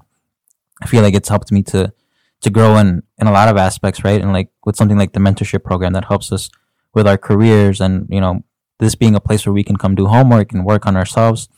I 0.82 0.87
feel 0.87 1.02
like 1.02 1.14
it's 1.14 1.28
helped 1.30 1.50
me 1.50 1.62
to 1.64 1.92
to 2.42 2.50
grow 2.50 2.76
in 2.76 3.02
in 3.18 3.26
a 3.26 3.32
lot 3.32 3.49
of 3.49 3.56
aspects, 3.56 4.04
right? 4.04 4.20
And 4.20 4.32
like 4.32 4.50
with 4.64 4.76
something 4.76 4.99
like 4.99 5.12
the 5.12 5.20
mentorship 5.20 5.64
program 5.64 5.92
that 5.94 6.06
helps 6.06 6.32
us 6.32 6.50
with 6.94 7.06
our 7.06 7.18
careers 7.18 7.80
and, 7.80 8.06
you 8.10 8.20
know, 8.20 8.42
this 8.78 8.94
being 8.94 9.14
a 9.14 9.20
place 9.20 9.46
where 9.46 9.52
we 9.52 9.64
can 9.64 9.76
come 9.76 9.94
do 9.94 10.06
homework 10.06 10.52
and 10.52 10.64
work 10.64 10.87
on 10.87 10.96
ourselves. 10.96 11.49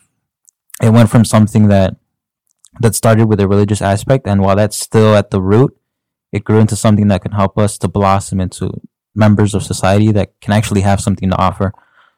It 0.83 0.91
went 0.91 1.11
from 1.11 1.25
something 1.25 1.69
that 1.69 1.97
that 2.81 2.95
started 2.95 3.26
with 3.26 3.41
a 3.41 3.49
religious 3.49 3.83
aspect, 3.83 4.26
and 4.26 4.41
while 4.41 4.57
that's 4.57 4.76
still 4.76 5.14
at 5.14 5.31
the 5.31 5.41
root, 5.41 5.76
it 6.33 6.45
grew 6.45 6.59
into 6.59 6.76
something 6.76 7.09
that 7.09 7.23
can 7.23 7.33
help 7.33 7.59
us 7.59 7.76
to 7.79 7.88
blossom 7.88 8.41
into 8.41 8.71
members 9.14 9.55
of 9.55 9.62
society 9.62 10.11
that 10.12 10.33
can 10.41 10.52
actually 10.52 10.81
have 10.81 11.00
something 11.00 11.29
to 11.31 11.37
offer. 11.37 11.73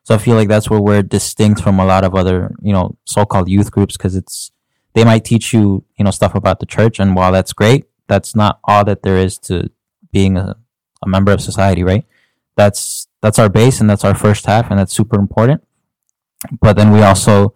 So 0.04 0.14
I 0.14 0.18
feel 0.18 0.37
like 0.37 0.49
that's 0.49 0.70
where 0.70 0.80
we're 0.80 1.02
distinct 1.02 1.62
from 1.62 1.80
a 1.80 1.84
lot 1.84 2.04
of 2.04 2.14
other, 2.14 2.54
you 2.62 2.73
know, 2.73 2.96
so-called 3.04 3.49
youth 3.49 3.70
groups 3.73 3.96
because 3.96 4.14
it's 4.14 4.52
they 4.92 5.02
might 5.02 5.25
teach 5.25 5.52
you, 5.52 5.84
you 5.99 6.04
know, 6.04 6.12
stuff 6.12 6.37
about 6.37 6.61
the 6.61 6.66
church, 6.66 7.00
and 7.00 7.16
while 7.16 7.32
that's 7.32 7.52
great, 7.52 7.87
that's 8.06 8.37
not 8.37 8.61
all 8.64 8.84
that 8.84 9.02
there 9.02 9.16
is 9.16 9.38
to 9.38 9.70
being 10.12 10.37
a, 10.37 10.56
a 11.02 11.08
member 11.08 11.32
of 11.32 11.40
society, 11.40 11.82
right? 11.82 12.04
That's 12.56 13.08
that's 13.20 13.38
our 13.38 13.49
base 13.49 13.80
and 13.80 13.90
that's 13.90 14.04
our 14.04 14.14
first 14.14 14.46
half, 14.46 14.70
and 14.70 14.78
that's 14.78 14.92
super 14.92 15.18
important. 15.18 15.62
But 16.61 16.76
then 16.76 16.92
we 16.92 17.02
also 17.02 17.54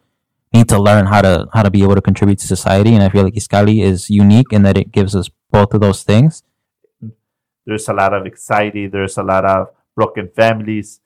need 0.52 0.68
to 0.68 0.78
learn 0.78 1.06
how 1.06 1.22
to 1.22 1.48
how 1.52 1.62
to 1.62 1.70
be 1.70 1.82
able 1.82 1.94
to 1.94 2.00
contribute 2.00 2.38
to 2.38 2.46
society. 2.46 2.94
And 2.94 3.02
I 3.02 3.08
feel 3.08 3.24
like 3.24 3.34
Iskali 3.34 3.82
is 3.82 4.10
unique 4.10 4.52
in 4.52 4.62
that 4.62 4.78
it 4.78 4.92
gives 4.92 5.14
us 5.14 5.30
both 5.50 5.74
of 5.74 5.80
those 5.80 6.02
things. 6.02 6.42
There's 7.66 7.88
a 7.88 7.92
lot 7.92 8.14
of 8.14 8.24
anxiety. 8.24 8.86
There's 8.86 9.18
a 9.18 9.22
lot 9.22 9.44
of 9.44 9.68
broken 9.94 10.28
families. 10.28 11.00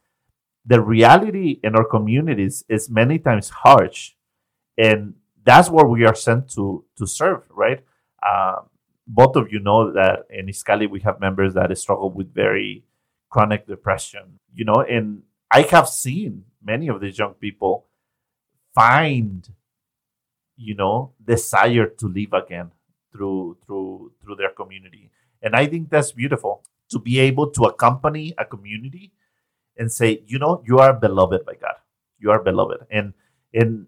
The 0.64 0.80
reality 0.80 1.58
in 1.64 1.74
our 1.74 1.84
communities 1.84 2.64
is 2.68 2.88
many 2.88 3.18
times 3.18 3.50
harsh, 3.50 4.12
and 4.78 5.14
that's 5.44 5.68
where 5.68 5.86
we 5.86 6.04
are 6.04 6.14
sent 6.14 6.50
to 6.52 6.84
to 6.98 7.06
serve. 7.06 7.42
Right. 7.50 7.80
Um, 8.24 8.68
both 9.06 9.34
of 9.34 9.52
you 9.52 9.58
know 9.58 9.92
that 9.92 10.26
in 10.30 10.46
Iskali 10.46 10.88
we 10.88 11.00
have 11.00 11.18
members 11.20 11.54
that 11.54 11.76
struggle 11.76 12.10
with 12.10 12.32
very 12.32 12.84
chronic 13.28 13.66
depression. 13.66 14.38
You 14.54 14.64
know, 14.64 14.80
and 14.88 15.22
I 15.50 15.62
have 15.62 15.88
seen 15.88 16.44
many 16.62 16.88
of 16.88 17.00
these 17.00 17.18
young 17.18 17.34
people 17.34 17.86
find 18.74 19.48
you 20.56 20.74
know 20.74 21.12
desire 21.24 21.86
to 21.86 22.06
live 22.06 22.32
again 22.32 22.70
through 23.12 23.56
through 23.64 24.12
through 24.22 24.36
their 24.36 24.50
community. 24.50 25.10
And 25.42 25.56
i 25.56 25.66
think 25.66 25.90
that's 25.90 26.12
beautiful 26.12 26.64
to 26.90 26.98
be 26.98 27.18
able 27.18 27.50
to 27.50 27.64
accompany 27.64 28.34
a 28.38 28.44
community 28.44 29.12
and 29.76 29.90
say 29.90 30.22
you 30.26 30.38
know 30.38 30.62
you 30.66 30.78
are 30.78 30.92
beloved 30.92 31.44
by 31.44 31.54
god. 31.54 31.76
You 32.18 32.30
are 32.30 32.42
beloved. 32.42 32.86
And 32.90 33.14
and 33.52 33.86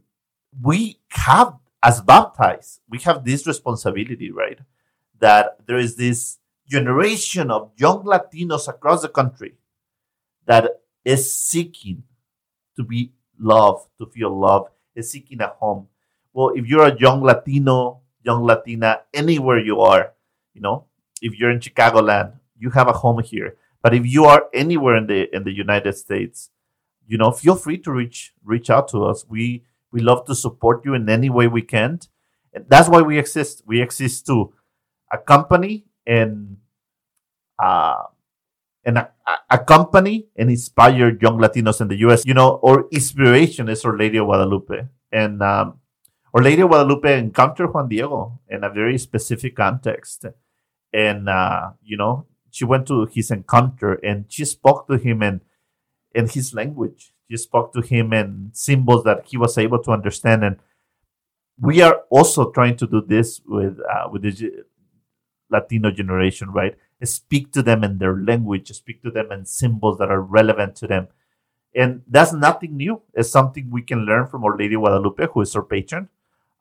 we 0.62 0.98
have 1.10 1.54
as 1.82 2.00
baptized 2.00 2.80
we 2.88 2.98
have 3.00 3.24
this 3.24 3.46
responsibility 3.46 4.30
right? 4.30 4.58
That 5.20 5.58
there 5.66 5.78
is 5.78 5.96
this 5.96 6.38
generation 6.68 7.50
of 7.50 7.70
young 7.76 8.04
latinos 8.04 8.68
across 8.68 9.02
the 9.02 9.08
country 9.08 9.54
that 10.46 10.80
is 11.04 11.32
seeking 11.32 12.02
to 12.76 12.82
be 12.82 13.12
loved 13.38 13.88
to 13.98 14.06
feel 14.06 14.38
loved 14.38 14.70
is 14.94 15.10
seeking 15.10 15.40
a 15.40 15.48
home. 15.48 15.88
Well, 16.32 16.50
if 16.54 16.66
you're 16.66 16.86
a 16.86 16.98
young 16.98 17.22
Latino, 17.22 18.00
young 18.22 18.44
Latina, 18.44 19.02
anywhere 19.12 19.58
you 19.58 19.80
are, 19.80 20.12
you 20.52 20.60
know, 20.60 20.86
if 21.20 21.38
you're 21.38 21.50
in 21.50 21.60
Chicagoland, 21.60 22.34
you 22.58 22.70
have 22.70 22.88
a 22.88 22.92
home 22.92 23.22
here. 23.22 23.56
But 23.82 23.94
if 23.94 24.06
you 24.06 24.24
are 24.24 24.46
anywhere 24.52 24.96
in 24.96 25.06
the 25.06 25.34
in 25.34 25.44
the 25.44 25.52
United 25.52 25.92
States, 25.94 26.50
you 27.06 27.18
know, 27.18 27.30
feel 27.30 27.54
free 27.56 27.78
to 27.78 27.92
reach 27.92 28.32
reach 28.42 28.70
out 28.70 28.88
to 28.88 29.04
us. 29.04 29.24
We 29.28 29.64
we 29.92 30.00
love 30.00 30.24
to 30.26 30.34
support 30.34 30.84
you 30.84 30.94
in 30.94 31.08
any 31.08 31.30
way 31.30 31.46
we 31.46 31.62
can. 31.62 32.00
And 32.52 32.64
that's 32.68 32.88
why 32.88 33.02
we 33.02 33.18
exist. 33.18 33.62
We 33.66 33.82
exist 33.82 34.26
to 34.26 34.52
accompany 35.12 35.84
and 36.06 36.56
uh, 37.62 38.04
and 38.84 39.06
accompany 39.50 40.26
and 40.36 40.50
inspire 40.50 41.16
young 41.20 41.38
Latinos 41.38 41.80
in 41.80 41.88
the 41.88 41.96
U.S. 42.00 42.26
You 42.26 42.34
know, 42.34 42.60
our 42.62 42.86
inspiration 42.90 43.68
is 43.68 43.84
Our 43.84 43.96
Lady 43.96 44.18
of 44.18 44.26
Guadalupe, 44.26 44.86
and 45.10 45.42
um, 45.42 45.80
Our 46.34 46.42
Lady 46.42 46.62
of 46.62 46.68
Guadalupe 46.68 47.18
encountered 47.18 47.72
Juan 47.72 47.88
Diego 47.88 48.40
in 48.48 48.64
a 48.64 48.70
very 48.70 48.98
specific 48.98 49.56
context, 49.56 50.26
and 50.92 51.28
uh, 51.28 51.70
you 51.82 51.96
know, 51.96 52.26
she 52.50 52.64
went 52.64 52.86
to 52.88 53.06
his 53.06 53.30
encounter 53.30 53.94
and 53.94 54.26
she 54.28 54.44
spoke 54.44 54.86
to 54.86 54.96
him 54.96 55.22
in 55.22 55.40
in 56.14 56.28
his 56.28 56.54
language. 56.54 57.12
She 57.30 57.36
spoke 57.36 57.72
to 57.72 57.80
him 57.80 58.12
in 58.12 58.50
symbols 58.52 59.04
that 59.04 59.24
he 59.26 59.36
was 59.36 59.58
able 59.58 59.82
to 59.82 59.90
understand, 59.90 60.44
and 60.44 60.56
we 61.58 61.80
are 61.80 62.02
also 62.10 62.50
trying 62.50 62.76
to 62.76 62.86
do 62.86 63.00
this 63.00 63.40
with 63.46 63.78
uh, 63.80 64.08
with 64.10 64.22
the 64.22 64.64
Latino 65.50 65.90
generation, 65.90 66.50
right? 66.50 66.76
Speak 67.02 67.52
to 67.52 67.62
them 67.62 67.84
in 67.84 67.98
their 67.98 68.16
language, 68.16 68.70
speak 68.72 69.02
to 69.02 69.10
them 69.10 69.32
in 69.32 69.44
symbols 69.44 69.98
that 69.98 70.10
are 70.10 70.20
relevant 70.20 70.76
to 70.76 70.86
them. 70.86 71.08
And 71.74 72.02
that's 72.06 72.32
nothing 72.32 72.76
new. 72.76 73.02
It's 73.14 73.30
something 73.30 73.70
we 73.70 73.82
can 73.82 74.06
learn 74.06 74.26
from 74.28 74.44
Our 74.44 74.56
Lady 74.56 74.76
Guadalupe, 74.76 75.26
who 75.32 75.40
is 75.40 75.56
our 75.56 75.62
patron. 75.62 76.08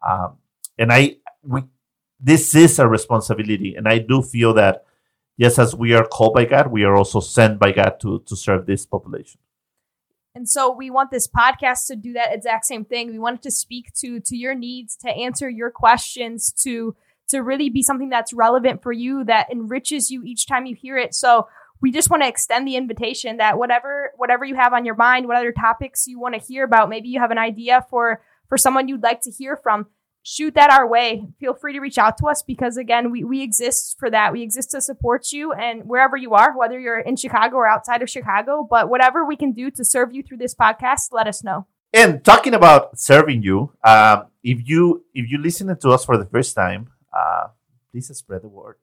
Um, 0.07 0.37
and 0.77 0.91
I, 0.91 1.17
we, 1.43 1.61
this 2.19 2.55
is 2.55 2.79
a 2.79 2.87
responsibility, 2.87 3.75
and 3.75 3.87
I 3.87 3.99
do 3.99 4.21
feel 4.21 4.53
that, 4.55 4.85
yes, 5.37 5.59
as 5.59 5.75
we 5.75 5.93
are 5.93 6.05
called 6.05 6.33
by 6.33 6.45
God, 6.45 6.67
we 6.67 6.83
are 6.83 6.95
also 6.95 7.19
sent 7.19 7.59
by 7.59 7.71
God 7.71 7.99
to 8.01 8.23
to 8.25 8.35
serve 8.35 8.65
this 8.65 8.85
population. 8.85 9.39
And 10.33 10.49
so 10.49 10.71
we 10.71 10.89
want 10.89 11.11
this 11.11 11.27
podcast 11.27 11.85
to 11.87 11.95
do 11.95 12.13
that 12.13 12.33
exact 12.33 12.65
same 12.65 12.85
thing. 12.85 13.11
We 13.11 13.19
want 13.19 13.39
it 13.39 13.43
to 13.43 13.51
speak 13.51 13.93
to 13.95 14.19
to 14.19 14.35
your 14.35 14.55
needs, 14.55 14.95
to 14.97 15.09
answer 15.09 15.49
your 15.49 15.69
questions, 15.69 16.51
to 16.63 16.95
to 17.33 17.41
really 17.41 17.69
be 17.69 17.81
something 17.81 18.09
that's 18.09 18.31
relevant 18.31 18.81
for 18.81 18.91
you 18.91 19.23
that 19.25 19.51
enriches 19.51 20.09
you 20.09 20.23
each 20.23 20.47
time 20.47 20.65
you 20.65 20.75
hear 20.75 20.97
it. 20.97 21.13
So 21.13 21.47
we 21.81 21.91
just 21.91 22.09
want 22.09 22.23
to 22.23 22.29
extend 22.29 22.67
the 22.67 22.77
invitation 22.77 23.37
that 23.37 23.57
whatever 23.57 24.11
whatever 24.15 24.45
you 24.45 24.55
have 24.55 24.71
on 24.71 24.85
your 24.85 24.95
mind, 24.95 25.27
what 25.27 25.35
other 25.35 25.51
topics 25.51 26.07
you 26.07 26.19
want 26.19 26.33
to 26.35 26.39
hear 26.39 26.63
about, 26.63 26.89
maybe 26.89 27.09
you 27.09 27.19
have 27.19 27.31
an 27.31 27.37
idea 27.37 27.85
for 27.89 28.21
for 28.47 28.57
someone 28.57 28.87
you'd 28.87 29.03
like 29.03 29.21
to 29.21 29.31
hear 29.31 29.57
from, 29.57 29.87
shoot 30.21 30.53
that 30.55 30.71
our 30.71 30.87
way. 30.87 31.27
Feel 31.39 31.53
free 31.53 31.73
to 31.73 31.79
reach 31.79 31.97
out 31.97 32.17
to 32.19 32.27
us 32.27 32.41
because 32.41 32.77
again, 32.77 33.11
we 33.11 33.23
we 33.23 33.41
exist 33.41 33.97
for 33.99 34.09
that. 34.09 34.31
We 34.31 34.43
exist 34.43 34.71
to 34.71 34.81
support 34.81 35.31
you 35.33 35.51
and 35.51 35.83
wherever 35.83 36.15
you 36.15 36.33
are, 36.33 36.57
whether 36.57 36.79
you're 36.79 36.99
in 36.99 37.17
Chicago 37.17 37.57
or 37.57 37.67
outside 37.67 38.01
of 38.01 38.09
Chicago, 38.09 38.65
but 38.67 38.89
whatever 38.89 39.25
we 39.25 39.35
can 39.35 39.51
do 39.51 39.69
to 39.71 39.83
serve 39.83 40.13
you 40.13 40.23
through 40.23 40.37
this 40.37 40.55
podcast, 40.55 41.09
let 41.11 41.27
us 41.27 41.43
know. 41.43 41.67
And 41.93 42.23
talking 42.23 42.53
about 42.53 42.97
serving 42.97 43.43
you, 43.43 43.73
um, 43.83 44.27
if 44.41 44.67
you 44.67 45.03
if 45.13 45.29
you 45.29 45.37
listen 45.37 45.67
to 45.67 45.89
us 45.89 46.05
for 46.05 46.17
the 46.17 46.25
first 46.25 46.55
time, 46.55 46.87
uh, 47.13 47.47
please 47.91 48.15
spread 48.15 48.41
the 48.41 48.47
word. 48.47 48.75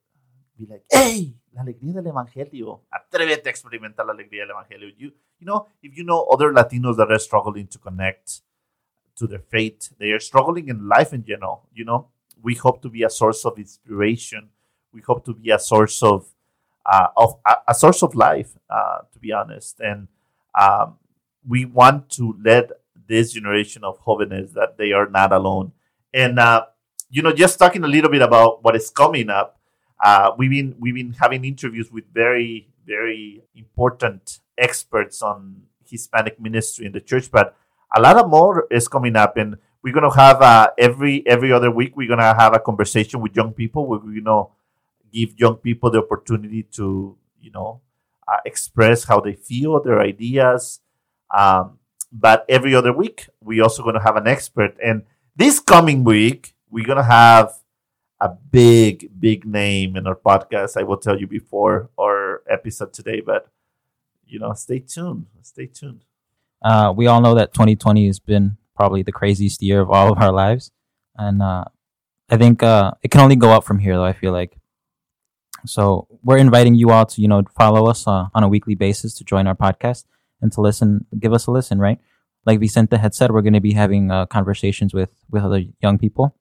Be 0.59 0.67
like, 0.67 0.85
hey, 0.91 1.35
la 1.55 1.63
alegría 1.63 1.95
del 1.95 2.07
evangelio. 2.09 2.83
Atrévete 2.91 3.49
a 3.49 3.51
experimentar 3.51 4.07
la 4.07 4.13
alegría 4.13 4.47
del 4.47 4.51
evangelio. 4.51 4.89
You, 4.97 5.13
you 5.39 5.47
know, 5.47 5.67
if 5.83 5.97
you 5.97 6.05
know 6.05 6.27
other 6.31 6.53
Latinos 6.53 6.97
that 6.97 7.11
are 7.11 7.19
struggling 7.19 7.67
to 7.69 7.79
connect 7.79 8.43
to 9.17 9.27
their 9.27 9.43
faith, 9.51 9.95
they 9.99 10.13
are 10.13 10.21
struggling 10.21 10.69
in 10.69 10.87
life 10.87 11.15
in 11.15 11.25
general. 11.25 11.69
You 11.73 11.87
know, 11.87 12.09
we 12.43 12.55
hope 12.55 12.83
to 12.83 12.91
be 12.91 13.03
a 13.03 13.11
source 13.11 13.45
of 13.45 13.59
inspiration 13.59 14.51
we 14.93 15.01
hope 15.01 15.25
to 15.25 15.35
be 15.35 15.51
a 15.51 15.59
source 15.59 16.03
of 16.03 16.27
uh, 16.85 17.09
of 17.17 17.39
a, 17.47 17.57
a 17.69 17.75
source 17.75 18.03
of 18.03 18.15
life, 18.15 18.57
uh, 18.69 18.99
to 19.13 19.19
be 19.19 19.33
honest. 19.33 19.79
And 19.81 20.09
um, 20.59 20.97
we 21.47 21.65
want 21.65 22.09
to 22.11 22.37
let 22.43 22.71
this 23.07 23.33
generation 23.33 23.85
of 23.85 24.01
jóvenes 24.01 24.53
that 24.55 24.79
they 24.79 24.93
are 24.93 25.09
not 25.09 25.33
alone. 25.33 25.73
And 26.13 26.39
uh, 26.39 26.67
you 27.11 27.23
know, 27.23 27.33
just 27.33 27.59
talking 27.59 27.83
a 27.85 27.89
little 27.89 28.11
bit 28.11 28.23
about 28.23 28.63
what 28.63 28.77
is 28.77 28.89
coming 28.89 29.29
up. 29.29 29.59
Uh, 30.03 30.31
we've 30.39 30.51
been 30.51 30.75
we've 30.79 30.95
been 30.95 31.13
having 31.13 31.45
interviews 31.45 31.91
with 31.91 32.05
very 32.15 32.69
very 32.87 33.43
important 33.55 34.41
experts 34.57 35.21
on 35.21 35.63
Hispanic 35.85 36.41
ministry 36.41 36.87
in 36.87 36.93
the 36.93 37.01
church, 37.01 37.31
but 37.31 37.57
a 37.95 38.01
lot 38.01 38.17
of 38.17 38.31
more 38.31 38.67
is 38.71 38.89
coming 38.89 39.17
up, 39.17 39.37
and 39.37 39.57
we're 39.83 39.93
gonna 39.93 40.15
have 40.15 40.41
uh, 40.41 40.71
every 40.79 41.27
every 41.27 41.53
other 41.53 41.71
week 41.71 41.97
we're 41.97 42.09
gonna 42.09 42.35
have 42.35 42.55
a 42.55 42.61
conversation 42.61 43.21
with 43.21 43.37
young 43.37 43.53
people. 43.53 43.87
We're 43.87 43.99
gonna 43.99 44.45
give 45.13 45.39
young 45.39 45.57
people 45.57 45.91
the 45.91 45.99
opportunity 45.99 46.63
to 46.79 47.17
you 47.41 47.51
know 47.51 47.81
uh, 48.29 48.39
express 48.47 49.05
how 49.05 49.21
they 49.21 49.35
feel, 49.35 49.83
their 49.83 50.01
ideas. 50.01 50.81
Um, 51.37 51.79
but 52.13 52.45
every 52.49 52.75
other 52.75 52.93
week 52.93 53.29
we're 53.43 53.63
also 53.63 53.83
gonna 53.83 54.03
have 54.03 54.17
an 54.17 54.29
expert, 54.29 54.77
and 54.83 55.03
this 55.37 55.59
coming 55.59 56.05
week 56.05 56.55
we're 56.71 56.87
gonna 56.87 57.03
have 57.03 57.53
a 58.21 58.29
big, 58.29 59.11
big 59.19 59.45
name 59.47 59.97
in 59.97 60.07
our 60.07 60.15
podcast. 60.15 60.77
I 60.77 60.83
will 60.83 60.99
tell 60.99 61.19
you 61.19 61.27
before 61.27 61.91
our 61.99 62.43
episode 62.49 62.93
today, 62.93 63.21
but 63.21 63.49
you 64.27 64.39
know, 64.39 64.53
stay 64.53 64.79
tuned. 64.79 65.27
Stay 65.43 65.67
tuned. 65.67 66.05
Uh, 66.63 66.93
we 66.95 67.07
all 67.07 67.21
know 67.21 67.35
that 67.35 67.53
2020 67.55 68.07
has 68.07 68.21
been 68.21 68.57
probably 68.77 69.03
the 69.03 69.13
craziest 69.13 69.63
year 69.63 69.81
of 69.81 69.91
all 69.91 70.13
of 70.13 70.19
our 70.19 70.33
lives, 70.33 70.71
and 71.17 71.43
uh, 71.43 71.65
I 72.29 72.37
think 72.37 72.63
uh, 72.63 72.93
it 73.03 73.11
can 73.11 73.21
only 73.21 73.37
go 73.37 73.51
up 73.51 73.65
from 73.65 73.79
here. 73.79 73.95
Though 73.95 74.05
I 74.05 74.13
feel 74.13 74.33
like, 74.33 74.57
so 75.67 76.07
we're 76.23 76.39
inviting 76.39 76.75
you 76.75 76.91
all 76.91 77.07
to 77.07 77.21
you 77.21 77.29
know 77.29 77.43
follow 77.57 77.87
us 77.87 78.07
uh, 78.07 78.27
on 78.35 78.45
a 78.45 78.49
weekly 78.49 78.75
basis 78.75 79.15
to 79.15 79.25
join 79.25 79.47
our 79.47 79.57
podcast 79.57 80.05
and 80.43 80.53
to 80.53 80.61
listen, 80.61 81.07
give 81.19 81.33
us 81.33 81.47
a 81.47 81.51
listen. 81.51 81.79
Right, 81.79 81.99
like 82.45 82.61
Vicente 82.61 82.99
had 82.99 83.15
said, 83.15 83.33
we're 83.33 83.43
going 83.43 83.55
to 83.55 83.61
be 83.61 83.73
having 83.73 84.11
uh, 84.11 84.27
conversations 84.27 84.93
with 84.93 85.11
with 85.31 85.43
other 85.43 85.63
young 85.81 85.99
people 85.99 86.37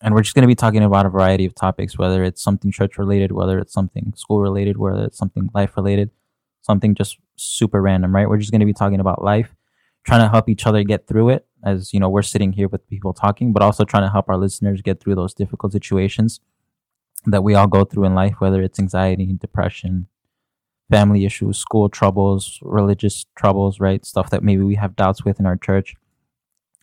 and 0.00 0.14
we're 0.14 0.22
just 0.22 0.34
going 0.34 0.42
to 0.42 0.48
be 0.48 0.54
talking 0.54 0.82
about 0.82 1.06
a 1.06 1.10
variety 1.10 1.44
of 1.44 1.54
topics 1.54 1.98
whether 1.98 2.22
it's 2.22 2.42
something 2.42 2.70
church 2.70 2.98
related 2.98 3.32
whether 3.32 3.58
it's 3.58 3.72
something 3.72 4.12
school 4.16 4.40
related 4.40 4.76
whether 4.76 5.04
it's 5.04 5.18
something 5.18 5.50
life 5.54 5.76
related 5.76 6.10
something 6.62 6.94
just 6.94 7.18
super 7.36 7.80
random 7.80 8.14
right? 8.14 8.28
We're 8.28 8.38
just 8.38 8.50
going 8.50 8.60
to 8.60 8.66
be 8.66 8.72
talking 8.72 9.00
about 9.00 9.22
life 9.22 9.54
trying 10.04 10.20
to 10.20 10.28
help 10.28 10.48
each 10.48 10.66
other 10.66 10.82
get 10.82 11.06
through 11.06 11.30
it 11.30 11.46
as 11.64 11.92
you 11.92 12.00
know 12.00 12.08
we're 12.08 12.22
sitting 12.22 12.52
here 12.52 12.68
with 12.68 12.88
people 12.88 13.12
talking 13.12 13.52
but 13.52 13.62
also 13.62 13.84
trying 13.84 14.04
to 14.04 14.10
help 14.10 14.28
our 14.28 14.36
listeners 14.36 14.82
get 14.82 15.00
through 15.00 15.14
those 15.14 15.34
difficult 15.34 15.72
situations 15.72 16.40
that 17.26 17.42
we 17.42 17.54
all 17.54 17.66
go 17.66 17.84
through 17.84 18.04
in 18.04 18.14
life 18.14 18.36
whether 18.38 18.62
it's 18.62 18.78
anxiety 18.78 19.36
depression 19.40 20.06
family 20.90 21.24
issues 21.24 21.58
school 21.58 21.88
troubles 21.88 22.58
religious 22.62 23.26
troubles 23.36 23.80
right? 23.80 24.04
Stuff 24.04 24.30
that 24.30 24.42
maybe 24.42 24.62
we 24.62 24.76
have 24.76 24.96
doubts 24.96 25.24
with 25.24 25.38
in 25.40 25.46
our 25.46 25.56
church. 25.56 25.94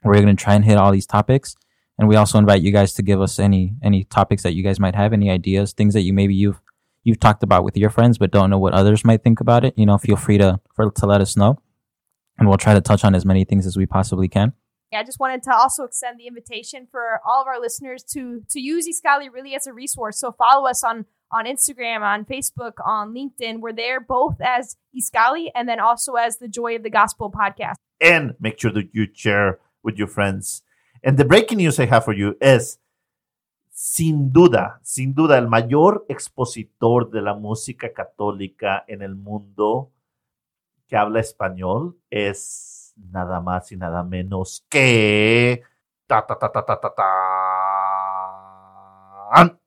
We're 0.04 0.21
going 0.21 0.36
to 0.36 0.43
try 0.43 0.54
and 0.54 0.63
hit 0.63 0.78
all 0.78 0.91
these 0.91 1.08
topics 1.08 1.56
and 1.97 2.08
we 2.08 2.15
also 2.15 2.38
invite 2.38 2.62
you 2.62 2.71
guys 2.71 2.93
to 2.93 3.01
give 3.01 3.21
us 3.21 3.39
any 3.39 3.75
any 3.84 4.03
topics 4.03 4.43
that 4.43 4.53
you 4.53 4.63
guys 4.63 4.79
might 4.79 4.95
have 4.95 5.13
any 5.13 5.29
ideas 5.29 5.73
things 5.73 5.93
that 5.93 6.01
you 6.01 6.13
maybe 6.13 6.36
you've 6.36 6.62
you've 7.03 7.19
talked 7.19 7.43
about 7.43 7.63
with 7.63 7.77
your 7.77 7.89
friends 7.89 8.17
but 8.17 8.31
don't 8.31 8.49
know 8.49 8.60
what 8.60 8.73
others 8.73 9.05
might 9.05 9.23
think 9.23 9.39
about 9.39 9.63
it 9.63 9.73
you 9.77 9.86
know 9.86 9.97
feel 9.97 10.15
free 10.15 10.38
to 10.38 10.60
for, 10.73 10.89
to 10.91 11.05
let 11.05 11.21
us 11.21 11.38
know 11.38 11.58
and 12.38 12.47
we'll 12.47 12.58
try 12.58 12.73
to 12.73 12.81
touch 12.81 13.03
on 13.05 13.15
as 13.15 13.25
many 13.25 13.45
things 13.45 13.65
as 13.65 13.77
we 13.77 13.86
possibly 13.86 14.27
can 14.27 14.53
Yeah, 14.91 14.99
I 14.99 15.03
just 15.03 15.19
wanted 15.19 15.41
to 15.43 15.53
also 15.53 15.84
extend 15.84 16.19
the 16.19 16.27
invitation 16.27 16.88
for 16.89 17.19
all 17.27 17.41
of 17.41 17.47
our 17.47 17.60
listeners 17.60 18.03
to 18.13 18.43
to 18.49 18.60
use 18.60 18.88
Iskali 18.88 19.27
really 19.31 19.55
as 19.55 19.65
a 19.67 19.73
resource. 19.73 20.19
So 20.19 20.31
follow 20.31 20.67
us 20.69 20.84
on 20.84 21.05
on 21.31 21.45
Instagram, 21.45 22.01
on 22.01 22.23
Facebook, 22.23 22.73
on 22.86 23.13
LinkedIn. 23.13 23.60
We're 23.62 23.73
there 23.73 23.99
both 23.99 24.38
as 24.41 24.77
Iskali 24.95 25.49
and 25.55 25.67
then 25.67 25.79
also 25.79 26.13
as 26.13 26.38
the 26.38 26.47
Joy 26.47 26.75
of 26.75 26.84
the 26.84 26.91
Gospel 26.91 27.31
podcast. 27.31 27.75
and 27.99 28.36
make 28.39 28.60
sure 28.60 28.71
that 28.71 28.89
you 28.93 29.08
share 29.13 29.60
with 29.84 29.97
your 29.97 30.08
friends. 30.08 30.62
And 31.06 31.18
the 31.18 31.24
breaking 31.24 31.60
news 31.60 31.80
I 31.80 31.86
have 31.86 32.04
for 32.04 32.15
you 32.15 32.36
is, 32.41 32.80
sin 33.70 34.34
duda, 34.34 34.80
sin 34.82 35.13
duda, 35.13 35.38
el 35.38 35.48
mayor 35.48 36.04
expositor 36.10 37.12
de 37.12 37.22
la 37.22 37.36
música 37.36 37.94
católica 37.94 38.84
en 38.88 39.04
el 39.04 39.15
mundo 39.15 39.91
que 40.88 40.98
habla 40.98 41.20
español 41.20 41.96
es 42.10 42.91
nada 42.96 43.39
más 43.39 43.72
y 43.72 43.78
nada 43.78 44.02
menos 44.02 44.65
que 44.68 45.62
ta 46.08 46.26
ta 46.26 46.39
ta 46.39 46.52
ta 46.52 46.65
ta 46.65 46.80
ta 46.82 46.91
tan 49.32 49.60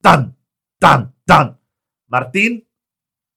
tan 0.00 0.36
tan 0.78 1.14
tan 1.26 1.60
Martín 2.06 2.66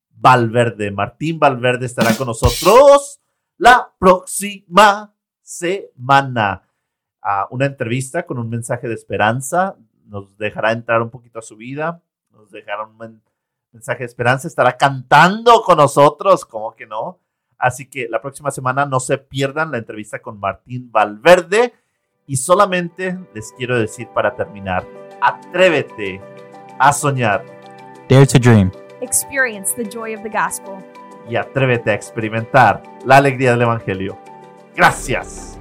Valverde. 0.09 0.89
Martín 0.91 1.37
Valverde 1.37 1.85
estará 1.85 2.15
con 2.15 2.27
nosotros 2.27 3.19
la 3.57 3.93
próxima 3.99 5.13
semana. 5.41 6.61
A 7.27 7.47
una 7.49 7.65
entrevista 7.65 8.23
con 8.23 8.37
un 8.37 8.47
mensaje 8.49 8.87
de 8.87 8.93
esperanza. 8.93 9.75
Nos 10.05 10.37
dejará 10.37 10.71
entrar 10.71 11.01
un 11.01 11.09
poquito 11.09 11.39
a 11.39 11.41
su 11.41 11.57
vida. 11.57 12.01
Nos 12.31 12.51
dejará 12.51 12.83
un 12.85 12.95
men- 12.97 13.21
mensaje 13.71 13.99
de 13.99 14.05
esperanza. 14.05 14.47
Estará 14.47 14.77
cantando 14.77 15.63
con 15.63 15.77
nosotros, 15.77 16.45
¿cómo 16.45 16.75
que 16.75 16.85
no? 16.85 17.17
Así 17.57 17.89
que 17.89 18.07
la 18.07 18.21
próxima 18.21 18.51
semana 18.51 18.85
no 18.85 18.99
se 18.99 19.17
pierdan 19.17 19.71
la 19.71 19.79
entrevista 19.79 20.19
con 20.19 20.39
Martín 20.39 20.91
Valverde. 20.91 21.73
Y 22.27 22.35
solamente 22.37 23.17
les 23.33 23.51
quiero 23.53 23.77
decir 23.79 24.07
para 24.13 24.35
terminar, 24.35 24.85
atrévete 25.21 26.21
a 26.77 26.91
soñar 26.93 27.43
dare 28.09 28.25
to 28.27 28.37
dream 28.37 28.71
Experience 29.01 29.73
the 29.75 29.83
joy 29.89 30.13
of 30.15 30.21
the 30.23 30.29
gospel. 30.29 30.75
y 31.27 31.35
atrévete 31.37 31.89
a 31.89 31.93
experimentar 31.95 32.83
la 33.05 33.17
alegría 33.17 33.51
del 33.51 33.63
Evangelio. 33.63 34.17
Gracias. 34.75 35.54